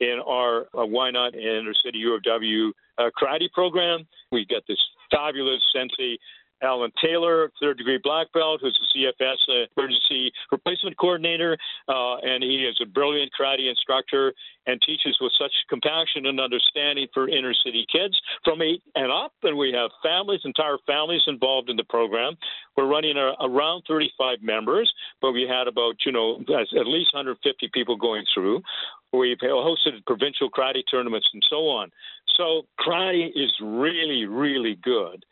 [0.00, 4.82] In our uh, Y-Not Inner City U of W uh, karate program, we got this
[5.10, 6.18] fabulous sensei
[6.62, 11.56] Alan Taylor, third degree black belt, who's a CFS uh, emergency replacement coordinator,
[11.88, 14.32] uh, and he is a brilliant karate instructor
[14.66, 19.32] and teaches with such compassion and understanding for inner city kids from eight and up.
[19.42, 22.36] And we have families, entire families involved in the program.
[22.76, 27.96] We're running around 35 members, but we had about, you know, at least 150 people
[27.96, 28.62] going through.
[29.12, 31.90] We've hosted provincial karate tournaments and so on.
[32.36, 35.24] So karate is really, really good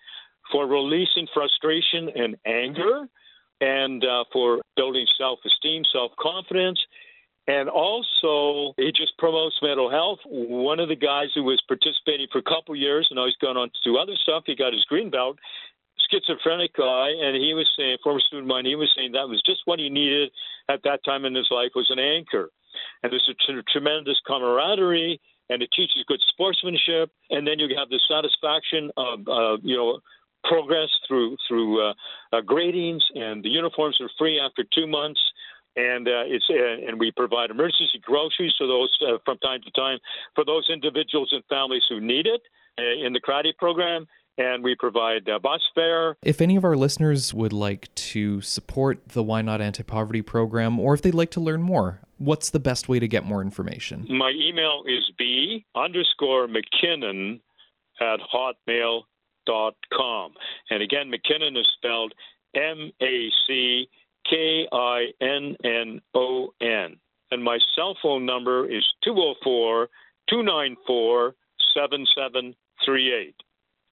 [0.50, 3.06] for releasing frustration and anger,
[3.60, 6.80] and uh, for building self esteem, self confidence.
[7.46, 10.18] And also, it just promotes mental health.
[10.24, 13.58] One of the guys who was participating for a couple years, and now he's gone
[13.58, 15.36] on to do other stuff, he got his green belt,
[16.10, 19.42] schizophrenic guy, and he was saying, former student of mine, he was saying that was
[19.44, 20.30] just what he needed
[20.70, 22.50] at that time in his life was an anchor.
[23.02, 25.20] And there's a t- tremendous camaraderie,
[25.50, 30.00] and it teaches good sportsmanship, and then you have the satisfaction of, uh, you know,
[30.44, 31.94] progress through through uh,
[32.32, 35.20] uh, gradings, and the uniforms are free after two months.
[35.76, 39.70] And uh, it's uh, and we provide emergency groceries for those uh, from time to
[39.72, 39.98] time
[40.34, 42.42] for those individuals and families who need it
[42.78, 44.06] uh, in the karate program.
[44.36, 46.16] And we provide bus fare.
[46.22, 50.92] If any of our listeners would like to support the Y-Not Anti Poverty program, or
[50.92, 54.06] if they'd like to learn more, what's the best way to get more information?
[54.08, 57.40] My email is b underscore MacKinnon
[58.00, 59.02] at hotmail
[59.46, 60.32] dot com.
[60.70, 62.14] And again, MacKinnon is spelled
[62.54, 63.88] M A C
[64.28, 66.96] K I N N O N.
[67.30, 69.88] And my cell phone number is 204
[70.28, 71.34] 294
[71.74, 73.34] 7738.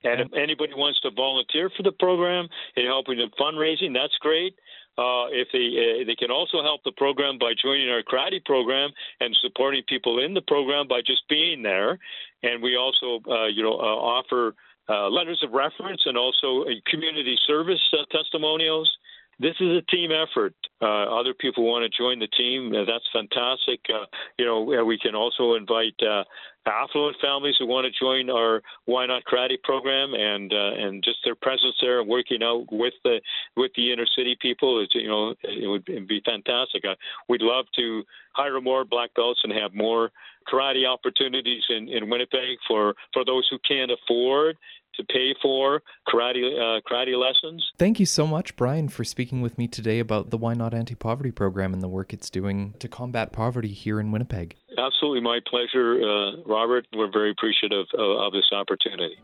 [0.05, 4.55] And if anybody wants to volunteer for the program and helping in fundraising, that's great.
[4.99, 8.91] Uh, if they uh, they can also help the program by joining our karate program
[9.21, 11.99] and supporting people in the program by just being there.
[12.43, 14.55] And we also, uh, you know, uh, offer
[14.89, 18.91] letters of reference and also community service uh, testimonials.
[19.43, 20.55] This is a team effort.
[20.81, 22.73] Uh, other people want to join the team.
[22.73, 23.81] Uh, that's fantastic.
[23.93, 24.07] Uh,
[24.39, 25.99] you know, we can also invite
[26.65, 31.75] affluent families who want to join our Y-Not Karate program, and and just their presence
[31.81, 33.21] there and working out with the
[33.57, 34.81] with the inner city people.
[34.81, 36.85] Is, you know, it would be fantastic.
[37.29, 40.13] we'd love to hire more black belts and have more
[40.51, 44.57] karate opportunities in, in Winnipeg for, for those who can't afford
[44.97, 47.65] to pay for karate uh, karate lessons.
[47.79, 51.31] Thank you so much, Brian, for speaking with me today about the Y-Not Anti Poverty
[51.31, 54.57] program and the work it's doing to combat poverty here in Winnipeg.
[54.79, 56.87] Absolutely, my pleasure, uh, Robert.
[56.95, 59.17] We're very appreciative of, of this opportunity.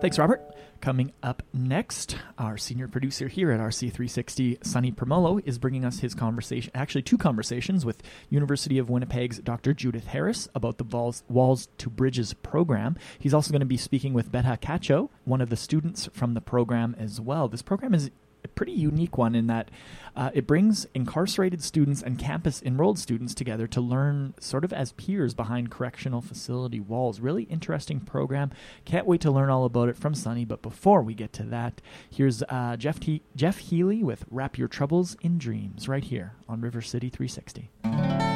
[0.00, 0.40] Thanks, Robert.
[0.80, 6.14] Coming up next, our senior producer here at RC360, Sonny Promolo, is bringing us his
[6.14, 9.74] conversation, actually two conversations with University of Winnipeg's Dr.
[9.74, 12.96] Judith Harris about the Walls, Walls to Bridges program.
[13.18, 16.40] He's also going to be speaking with Betha Cacho, one of the students from the
[16.40, 17.46] program as well.
[17.46, 18.10] This program is
[18.54, 19.70] pretty unique one in that
[20.16, 24.92] uh, it brings incarcerated students and campus enrolled students together to learn sort of as
[24.92, 27.20] peers behind correctional facility walls.
[27.20, 28.50] Really interesting program.
[28.84, 30.44] Can't wait to learn all about it from Sunny.
[30.44, 31.80] But before we get to that,
[32.10, 36.60] here's uh, Jeff, He- Jeff Healey with Wrap Your Troubles in Dreams right here on
[36.60, 38.29] River City 360.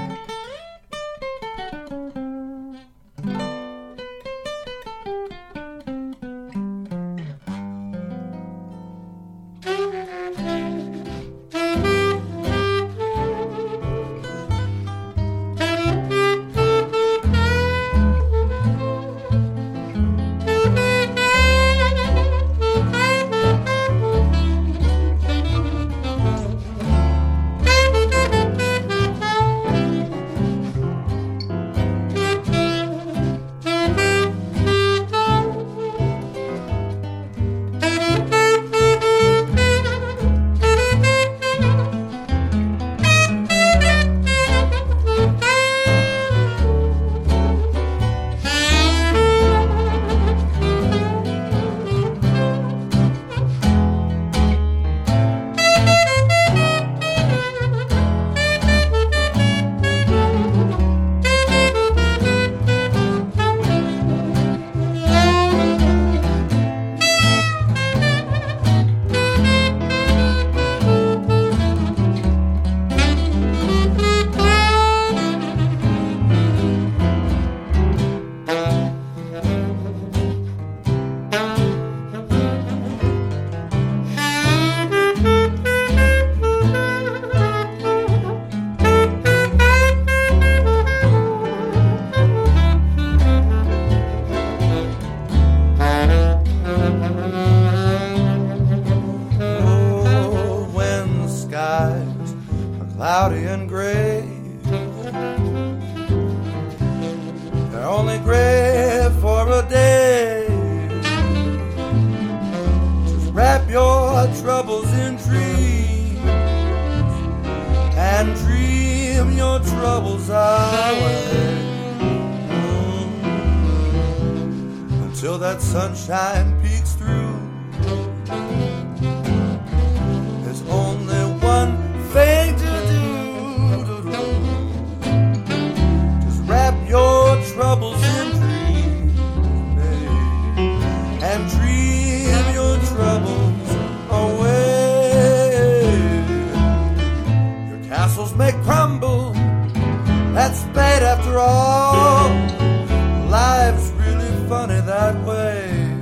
[154.48, 155.94] Funny that way.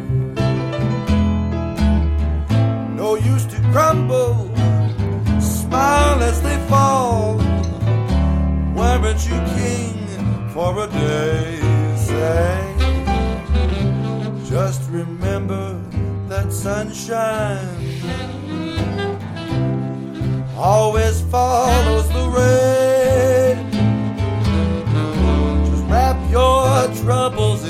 [2.96, 4.50] No use to grumble,
[5.40, 7.36] smile as they fall.
[8.74, 11.60] Weren't you king for a day?
[11.96, 12.74] Say,
[14.48, 15.80] just remember
[16.28, 17.92] that sunshine
[20.56, 23.70] always follows the rain.
[25.66, 27.61] Just wrap your troubles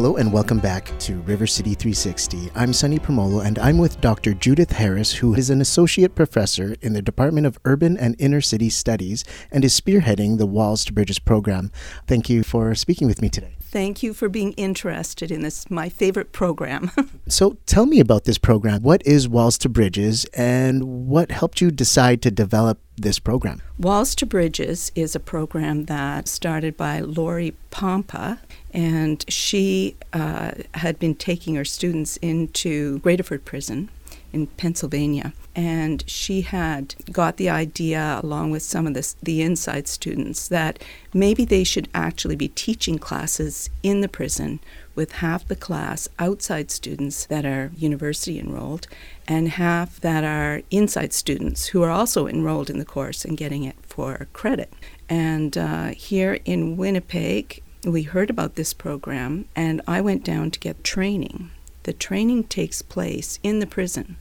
[0.00, 2.50] Hello and welcome back to River City 360.
[2.54, 4.32] I'm Sunny Promolo and I'm with Dr.
[4.32, 8.70] Judith Harris, who is an associate professor in the Department of Urban and Inner City
[8.70, 11.70] Studies and is spearheading the Walls to Bridges program.
[12.06, 13.58] Thank you for speaking with me today.
[13.70, 16.90] Thank you for being interested in this, my favorite program.
[17.28, 18.82] So tell me about this program.
[18.82, 23.62] What is Walls to Bridges and what helped you decide to develop this program?
[23.78, 28.40] Walls to Bridges is a program that started by Lori Pompa,
[28.74, 33.90] and she uh, had been taking her students into Graterford Prison
[34.32, 35.32] in Pennsylvania.
[35.54, 41.44] And she had got the idea, along with some of the, inside students, that maybe
[41.44, 44.60] they should actually be teaching classes in the prison
[44.94, 48.86] with half the class outside students that are university enrolled
[49.26, 53.64] and half that are inside students who are also enrolled in the course and getting
[53.64, 54.72] it for credit.
[55.08, 60.60] And uh, here in Winnipeg, we heard about this program, and I went down to
[60.60, 61.50] get training.
[61.84, 64.16] The training takes place in the prison.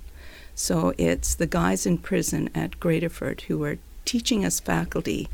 [0.55, 5.29] So it's the guys in prison at Graterford who are teaching us faculty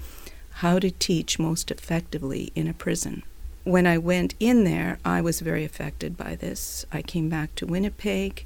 [0.60, 3.24] how to teach most effectively in a prison.
[3.64, 6.86] When I went in there, I was very affected by this.
[6.92, 8.46] I came back to Winnipeg.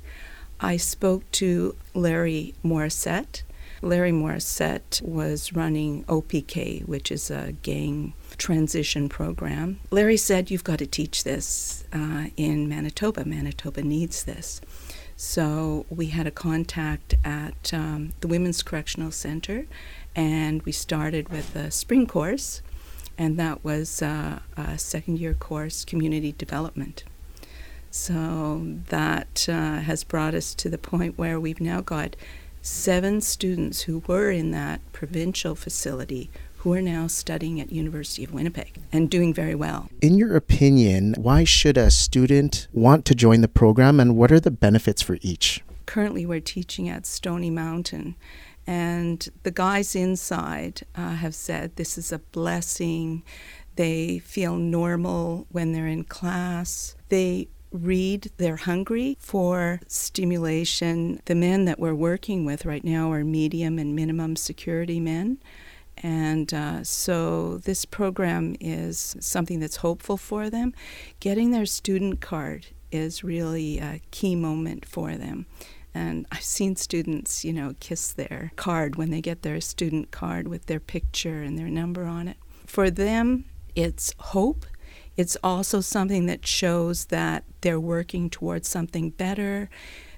[0.59, 3.43] I spoke to Larry Morrissette.
[3.81, 9.79] Larry Morrissette was running OPK, which is a gang transition program.
[9.91, 13.25] Larry said, You've got to teach this uh, in Manitoba.
[13.25, 14.61] Manitoba needs this.
[15.15, 19.65] So we had a contact at um, the Women's Correctional Center,
[20.15, 22.61] and we started with a spring course,
[23.17, 27.03] and that was uh, a second year course, Community Development.
[27.91, 32.15] So that uh, has brought us to the point where we've now got
[32.61, 36.29] seven students who were in that provincial facility
[36.59, 39.89] who are now studying at University of Winnipeg and doing very well.
[40.01, 44.41] In your opinion, why should a student want to join the program and what are
[44.41, 45.61] the benefits for each?
[45.85, 48.15] Currently, we're teaching at Stony Mountain,
[48.67, 53.23] and the guys inside uh, have said this is a blessing.
[53.75, 56.95] They feel normal when they're in class.
[57.07, 61.21] They read, they're hungry for stimulation.
[61.25, 65.39] The men that we're working with right now are medium and minimum security men.
[65.97, 70.73] And uh, so this program is something that's hopeful for them.
[71.19, 75.45] Getting their student card is really a key moment for them.
[75.93, 80.47] And I've seen students, you know, kiss their card when they get their student card
[80.47, 82.37] with their picture and their number on it.
[82.65, 83.45] For them,
[83.75, 84.65] it's hope.
[85.19, 89.69] It's also something that shows that they're working towards something better.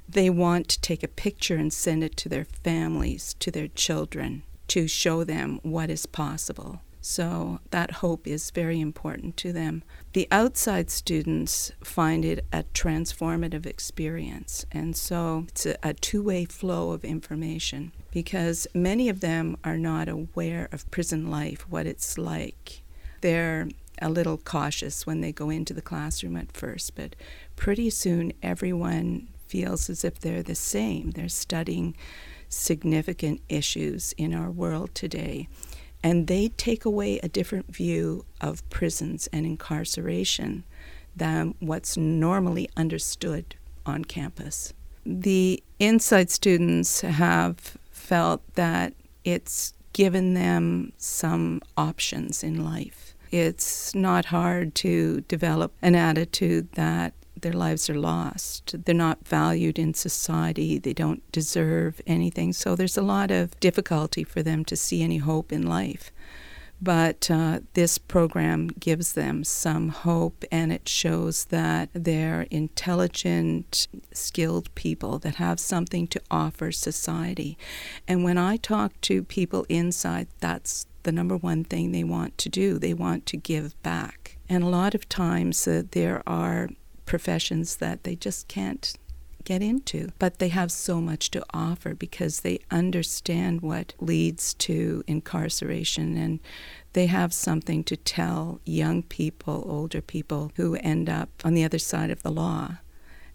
[0.08, 4.44] They want to take a picture and send it to their families, to their children,
[4.68, 6.82] to show them what is possible.
[7.02, 9.82] So that hope is very important to them.
[10.14, 16.46] The outside students find it a transformative experience, and so it's a, a two way
[16.46, 22.20] flow of information because many of them are not aware of prison life, what it's
[22.20, 22.84] like.
[23.22, 23.68] They're
[24.02, 27.16] a little cautious when they go into the classroom at first, but
[27.56, 31.12] pretty soon everyone feels as if they're the same.
[31.12, 31.96] They're studying
[32.50, 35.48] significant issues in our world today.
[36.04, 40.64] And they take away a different view of prisons and incarceration
[41.16, 44.74] than what's normally understood on campus.
[45.06, 48.94] The inside students have felt that
[49.24, 53.11] it's given them some options in life.
[53.32, 58.76] It's not hard to develop an attitude that their lives are lost.
[58.86, 60.78] They're not valued in society.
[60.78, 62.54] They don't deserve anything.
[62.54, 66.12] So there's a lot of difficulty for them to see any hope in life.
[66.84, 74.74] But uh, this program gives them some hope and it shows that they're intelligent, skilled
[74.74, 77.56] people that have something to offer society.
[78.08, 82.50] And when I talk to people inside, that's the number one thing they want to
[82.50, 82.78] do.
[82.78, 84.38] They want to give back.
[84.50, 86.70] And a lot of times uh, there are
[87.06, 88.94] professions that they just can't
[89.44, 90.10] get into.
[90.20, 96.40] But they have so much to offer because they understand what leads to incarceration and
[96.94, 101.80] they have something to tell young people, older people who end up on the other
[101.80, 102.78] side of the law.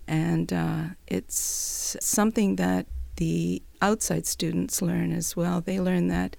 [0.06, 2.86] And uh, it's something that
[3.16, 5.60] the outside students learn as well.
[5.60, 6.36] They learn that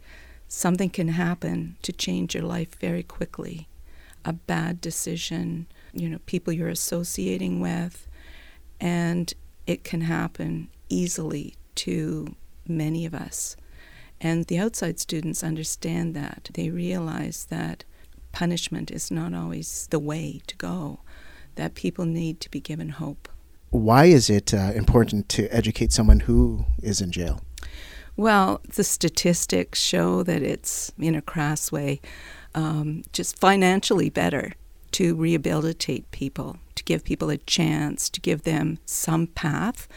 [0.48, 3.68] something can happen to change your life very quickly.
[4.26, 8.08] A bad decision, you know, people you're associating with,
[8.80, 9.34] and
[9.66, 12.36] it can happen easily to
[12.68, 13.56] many of us.
[14.20, 16.50] And the outside students understand that.
[16.54, 17.84] They realize that
[18.32, 21.00] punishment is not always the way to go,
[21.56, 23.30] that people need to be given hope.
[23.70, 27.42] Why is it uh, important to educate someone who is in jail?
[28.18, 32.02] Well, the statistics show that it's, in a crass way,
[32.56, 34.54] um, just financially better
[34.94, 39.88] to rehabilitate people, to give people a chance, to give them some path.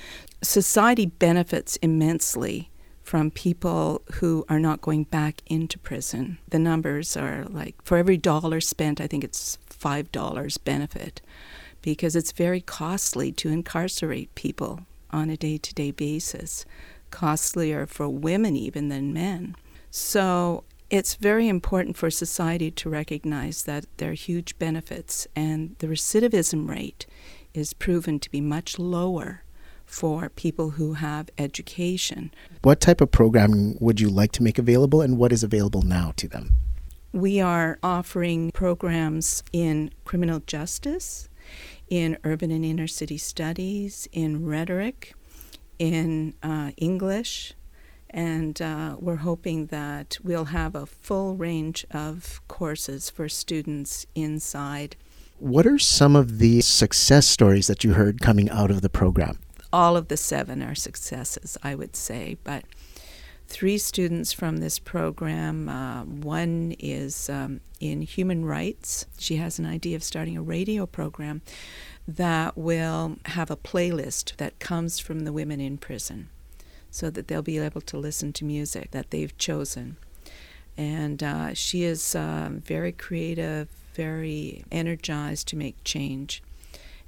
[0.42, 2.70] Society benefits immensely
[3.02, 6.38] from people who are not going back into prison.
[6.50, 11.22] The numbers are like for every dollar spent, I think it's $5 benefit
[11.80, 16.66] because it's very costly to incarcerate people on a day to day basis,
[17.10, 19.56] costlier for women even than men.
[19.90, 25.86] So it's very important for society to recognize that there are huge benefits, and the
[25.86, 27.06] recidivism rate
[27.54, 29.42] is proven to be much lower
[29.84, 32.32] for people who have education.
[32.62, 36.12] What type of programming would you like to make available, and what is available now
[36.16, 36.54] to them?
[37.12, 41.28] We are offering programs in criminal justice,
[41.88, 45.14] in urban and inner city studies, in rhetoric,
[45.80, 47.54] in uh, English,
[48.10, 54.94] and uh, we're hoping that we'll have a full range of courses for students inside.
[55.38, 59.38] What are some of the success stories that you heard coming out of the program?
[59.72, 62.64] All of the seven are successes, I would say, but
[63.48, 65.68] three students from this program.
[65.68, 69.06] Uh, one is um, in human rights.
[69.18, 71.40] She has an idea of starting a radio program
[72.16, 76.28] that will have a playlist that comes from the women in prison
[76.90, 79.96] so that they'll be able to listen to music that they've chosen.
[80.76, 86.42] And uh, she is uh, very creative, very energized to make change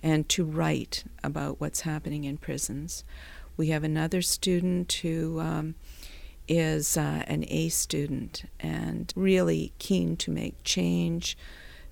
[0.03, 3.05] and to write about what's happening in prisons.
[3.57, 5.75] We have another student who um,
[6.49, 11.37] is uh, an A student and really keen to make change.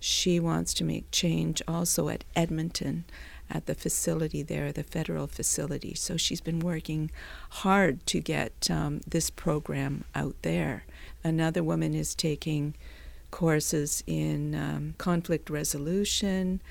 [0.01, 3.05] She wants to make change also at Edmonton
[3.51, 5.95] at the facility there, the federal facility.
[5.95, 7.11] So she's been working
[7.51, 10.85] hard to get um, this program out there.
[11.23, 12.75] Another woman is taking
[13.31, 16.63] courses in um, conflict resolution.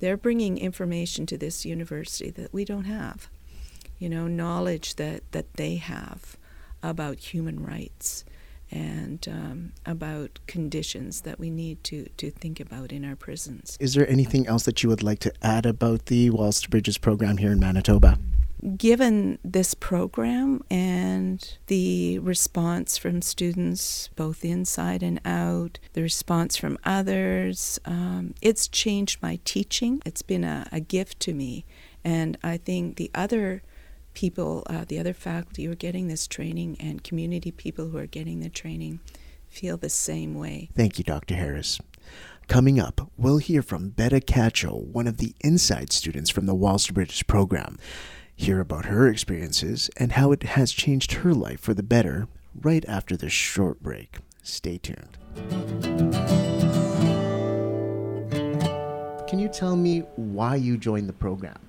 [0.00, 3.28] They're bringing information to this university that we don't have,
[3.98, 6.36] you know, knowledge that, that they have
[6.82, 8.24] about human rights
[8.70, 13.76] and um, about conditions that we need to, to think about in our prisons.
[13.80, 16.98] Is there anything else that you would like to add about the Walls to Bridges
[16.98, 18.18] program here in Manitoba?
[18.76, 26.78] Given this program and the response from students, both inside and out, the response from
[26.82, 30.02] others, um, it's changed my teaching.
[30.06, 31.64] It's been a, a gift to me.
[32.02, 33.62] And I think the other
[34.16, 38.06] people, uh, the other faculty who are getting this training, and community people who are
[38.06, 38.98] getting the training
[39.46, 40.70] feel the same way.
[40.74, 41.36] Thank you, Dr.
[41.36, 41.78] Harris.
[42.48, 46.86] Coming up, we'll hear from Betta Cacho, one of the inside students from the Walls
[46.86, 47.78] to Bridges program.
[48.34, 52.26] Hear about her experiences and how it has changed her life for the better
[52.62, 54.18] right after this short break.
[54.42, 55.18] Stay tuned.
[59.28, 61.65] Can you tell me why you joined the program?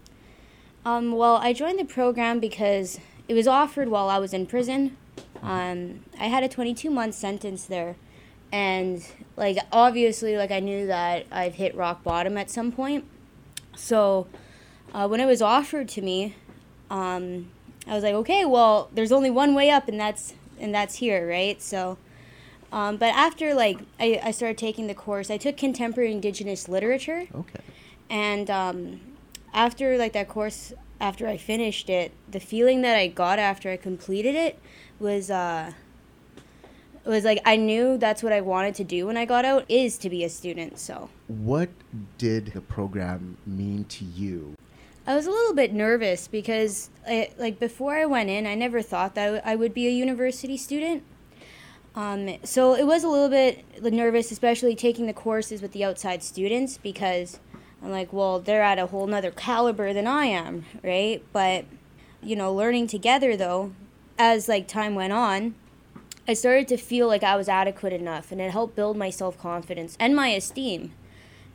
[0.87, 4.95] Um, well, I joined the program because it was offered while I was in prison.
[5.41, 7.97] Um, I had a 22 month sentence there,
[8.53, 13.03] and like obviously, like I knew that I've hit rock bottom at some point.
[13.75, 14.27] So
[14.93, 16.35] uh, when it was offered to me,
[16.89, 17.51] um,
[17.85, 21.27] I was like, okay, well, there's only one way up, and that's and that's here,
[21.27, 21.61] right?
[21.61, 21.97] So.
[22.69, 27.25] Um, but after like I, I started taking the course, I took contemporary indigenous literature.
[27.33, 27.59] Okay.
[28.09, 28.99] And um,
[29.57, 33.75] after like that course, after I finished it, the feeling that I got after I
[33.77, 34.59] completed it
[34.99, 35.73] was uh,
[37.05, 39.97] was like I knew that's what I wanted to do when I got out is
[39.99, 40.77] to be a student.
[40.77, 41.69] So What
[42.19, 44.55] did the program mean to you?
[45.07, 48.81] I was a little bit nervous because I, like before I went in, I never
[48.81, 51.03] thought that I would be a university student.
[51.95, 56.21] Um, so it was a little bit nervous, especially taking the courses with the outside
[56.21, 57.39] students because
[57.83, 61.23] I'm like, well, they're at a whole nother caliber than I am, right?
[61.31, 61.65] But
[62.21, 63.73] you know, learning together though,
[64.17, 65.55] as like time went on,
[66.27, 69.37] I started to feel like I was adequate enough, and it helped build my self
[69.37, 70.91] confidence and my esteem.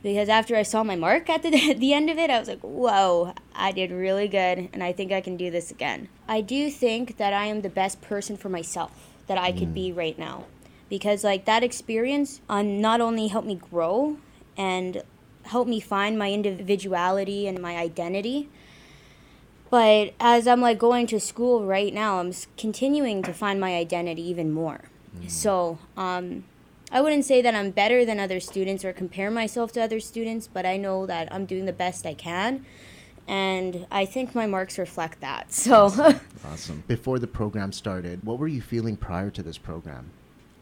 [0.01, 2.47] Because after I saw my mark at the, at the end of it, I was
[2.47, 6.09] like, whoa, I did really good, and I think I can do this again.
[6.27, 8.91] I do think that I am the best person for myself
[9.27, 10.45] that I could be right now.
[10.89, 14.17] Because, like, that experience um, not only helped me grow
[14.57, 15.03] and
[15.43, 18.49] helped me find my individuality and my identity,
[19.69, 24.21] but as I'm like going to school right now, I'm continuing to find my identity
[24.29, 24.81] even more.
[25.27, 26.43] So, um,
[26.91, 30.47] I wouldn't say that I'm better than other students or compare myself to other students,
[30.47, 32.65] but I know that I'm doing the best I can.
[33.27, 35.51] And I think my marks reflect that.
[35.51, 35.85] So
[36.45, 36.83] Awesome.
[36.87, 40.11] Before the program started, what were you feeling prior to this program?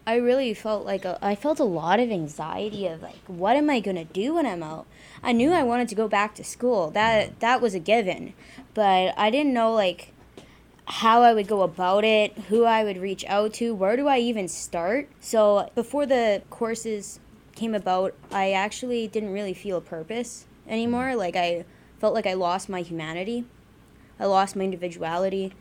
[0.06, 3.70] I really felt like a, I felt a lot of anxiety of like, what am
[3.70, 4.88] I gonna do when I'm out?
[5.22, 6.90] I knew I wanted to go back to school.
[6.92, 8.34] That that was a given,
[8.74, 10.14] but I didn't know like
[10.86, 14.18] how I would go about it, who I would reach out to, where do I
[14.18, 15.08] even start?
[15.20, 17.20] So before the courses
[17.56, 21.12] came about, I actually didn't really feel a purpose anymore.
[21.12, 21.18] Mm.
[21.18, 21.66] Like I
[22.00, 23.46] felt like I lost my humanity,
[24.20, 25.54] I lost my individuality.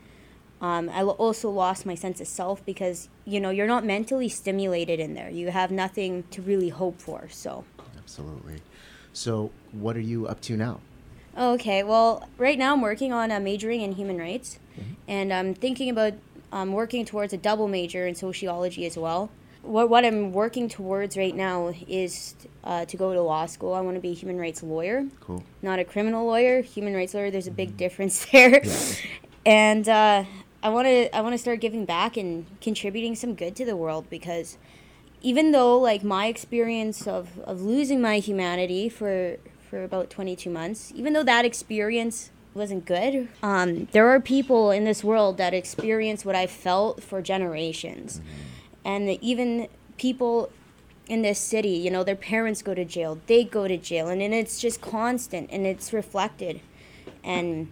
[0.61, 4.99] Um, I also lost my sense of self because you know you're not mentally stimulated
[4.99, 5.29] in there.
[5.29, 7.27] You have nothing to really hope for.
[7.29, 7.65] So
[7.97, 8.61] Absolutely.
[9.13, 10.79] So, what are you up to now?
[11.37, 14.59] okay, well, right now I'm working on uh, majoring in human rights,
[15.07, 16.13] and I'm thinking about
[16.51, 19.31] um, working towards a double major in sociology as well.
[19.61, 23.73] What what I'm working towards right now is uh, to go to law school.
[23.73, 25.05] I want to be a human rights lawyer.
[25.21, 25.43] Cool.
[25.61, 27.31] not a criminal lawyer, human rights lawyer.
[27.31, 28.61] There's a big difference there,
[29.45, 30.25] and uh,
[30.63, 33.75] I want to I want to start giving back and contributing some good to the
[33.75, 34.57] world because
[35.21, 39.37] even though like my experience of, of losing my humanity for
[39.69, 44.83] for about 22 months, even though that experience wasn't good, um, there are people in
[44.83, 48.19] this world that experience what I felt for generations,
[48.83, 50.51] and even people
[51.07, 54.21] in this city, you know, their parents go to jail, they go to jail, and,
[54.21, 56.61] and it's just constant and it's reflected.
[57.23, 57.69] And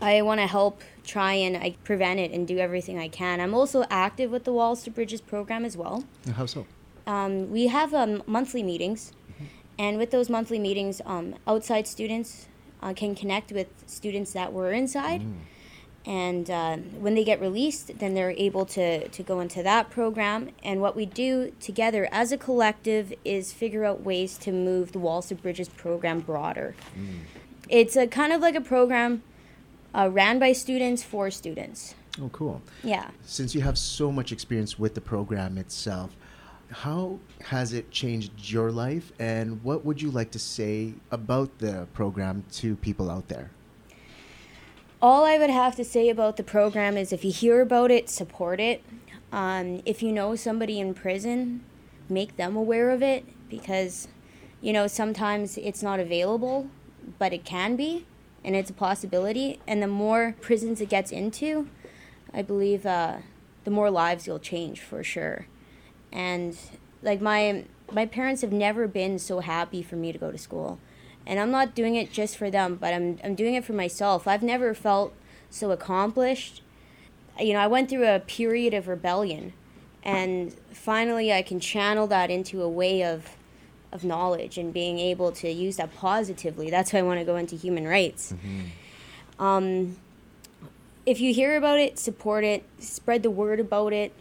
[0.00, 3.40] I want to help try and I prevent it and do everything I can.
[3.40, 6.04] I'm also active with the Walls to Bridges program as well.
[6.34, 6.66] How so?
[7.06, 9.12] Um, we have um, monthly meetings,
[9.78, 12.48] and with those monthly meetings, um, outside students
[12.82, 15.22] uh, can connect with students that were inside.
[16.06, 20.50] And uh, when they get released, then they're able to, to go into that program.
[20.62, 24.98] And what we do together as a collective is figure out ways to move the
[24.98, 26.74] Walls to Bridges program broader.
[27.68, 29.22] It's a kind of like a program
[29.94, 31.94] uh, ran by students for students.
[32.20, 32.60] Oh, cool.
[32.82, 33.10] Yeah.
[33.24, 36.10] Since you have so much experience with the program itself,
[36.70, 41.86] how has it changed your life, and what would you like to say about the
[41.94, 43.50] program to people out there?
[45.02, 48.08] All I would have to say about the program is if you hear about it,
[48.10, 48.84] support it.
[49.32, 51.64] Um, if you know somebody in prison,
[52.08, 54.08] make them aware of it because,
[54.60, 56.68] you know, sometimes it's not available,
[57.18, 58.04] but it can be,
[58.44, 59.60] and it's a possibility.
[59.66, 61.68] And the more prisons it gets into,
[62.32, 63.18] I believe uh,
[63.64, 65.46] the more lives you'll change for sure.
[66.12, 66.56] And
[67.02, 70.78] like my my parents have never been so happy for me to go to school
[71.26, 74.26] and I'm not doing it just for them, but I'm I'm doing it for myself.
[74.26, 75.14] I've never felt
[75.48, 76.62] so accomplished.
[77.38, 79.52] You know, I went through a period of rebellion,
[80.02, 83.36] and finally I can channel that into a way of
[83.92, 86.70] of knowledge and being able to use that positively.
[86.70, 88.34] That's why I want to go into human rights.
[89.38, 89.96] Um,
[91.06, 94.12] if you hear about it, support it, spread the word about it,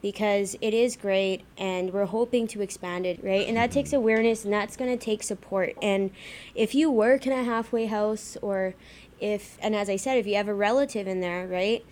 [0.00, 3.46] because it is great and we're hoping to expand it, right?
[3.48, 5.74] And that takes awareness and that's going to take support.
[5.82, 6.10] And
[6.54, 8.74] if you work in a halfway house or
[9.20, 11.84] if, and as I said, if you have a relative in there, right?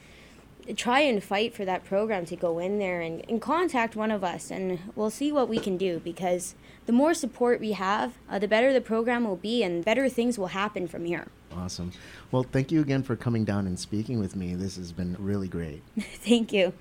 [0.75, 4.25] Try and fight for that program to go in there and, and contact one of
[4.25, 6.55] us and we'll see what we can do because
[6.87, 10.39] the more support we have, uh, the better the program will be and better things
[10.39, 11.29] will happen from here.
[11.55, 11.93] Awesome.
[12.33, 14.55] Well, thank you again for coming down and speaking with me.
[14.55, 15.83] This has been really great.
[15.99, 16.73] Thank you.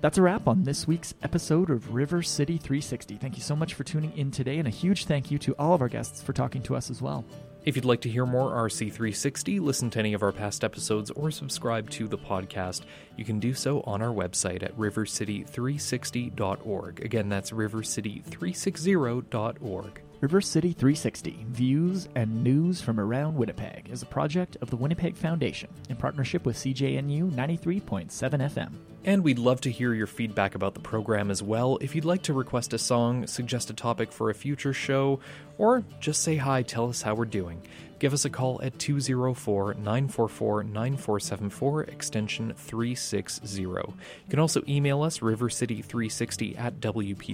[0.00, 3.16] That's a wrap on this week's episode of River City 360.
[3.16, 5.74] Thank you so much for tuning in today, and a huge thank you to all
[5.74, 7.24] of our guests for talking to us as well.
[7.64, 11.30] If you'd like to hear more RC360, listen to any of our past episodes, or
[11.30, 12.86] subscribe to the podcast,
[13.16, 17.04] you can do so on our website at rivercity360.org.
[17.04, 20.00] Again, that's rivercity360.org.
[20.20, 25.16] River City 360 Views and News from Around Winnipeg is a project of the Winnipeg
[25.16, 28.72] Foundation in partnership with CJNU 93.7 FM.
[29.08, 31.78] And we'd love to hear your feedback about the program as well.
[31.80, 35.20] If you'd like to request a song, suggest a topic for a future show,
[35.56, 37.62] or just say hi, tell us how we're doing,
[38.00, 43.62] give us a call at 204 944 9474, extension 360.
[43.62, 43.94] You
[44.28, 47.24] can also email us, rivercity360 at wpgfdn.org.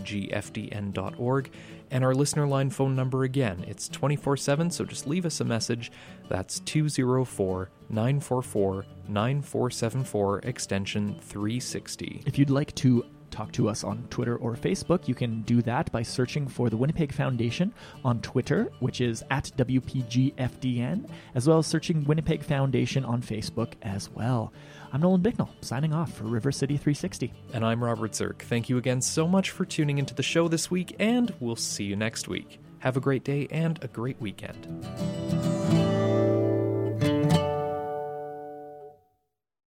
[1.90, 5.44] And our listener line phone number again, it's 24 7, so just leave us a
[5.44, 5.92] message.
[6.28, 12.22] That's 204 944 9474, extension 360.
[12.26, 13.04] If you'd like to
[13.34, 16.76] talk to us on Twitter or Facebook, you can do that by searching for the
[16.76, 17.74] Winnipeg Foundation
[18.04, 24.08] on Twitter, which is at WPGFDN, as well as searching Winnipeg Foundation on Facebook as
[24.10, 24.52] well.
[24.94, 27.32] I'm Nolan Bicknell, signing off for River City 360.
[27.52, 28.42] And I'm Robert Zirk.
[28.42, 31.82] Thank you again so much for tuning into the show this week, and we'll see
[31.82, 32.60] you next week.
[32.78, 34.68] Have a great day and a great weekend.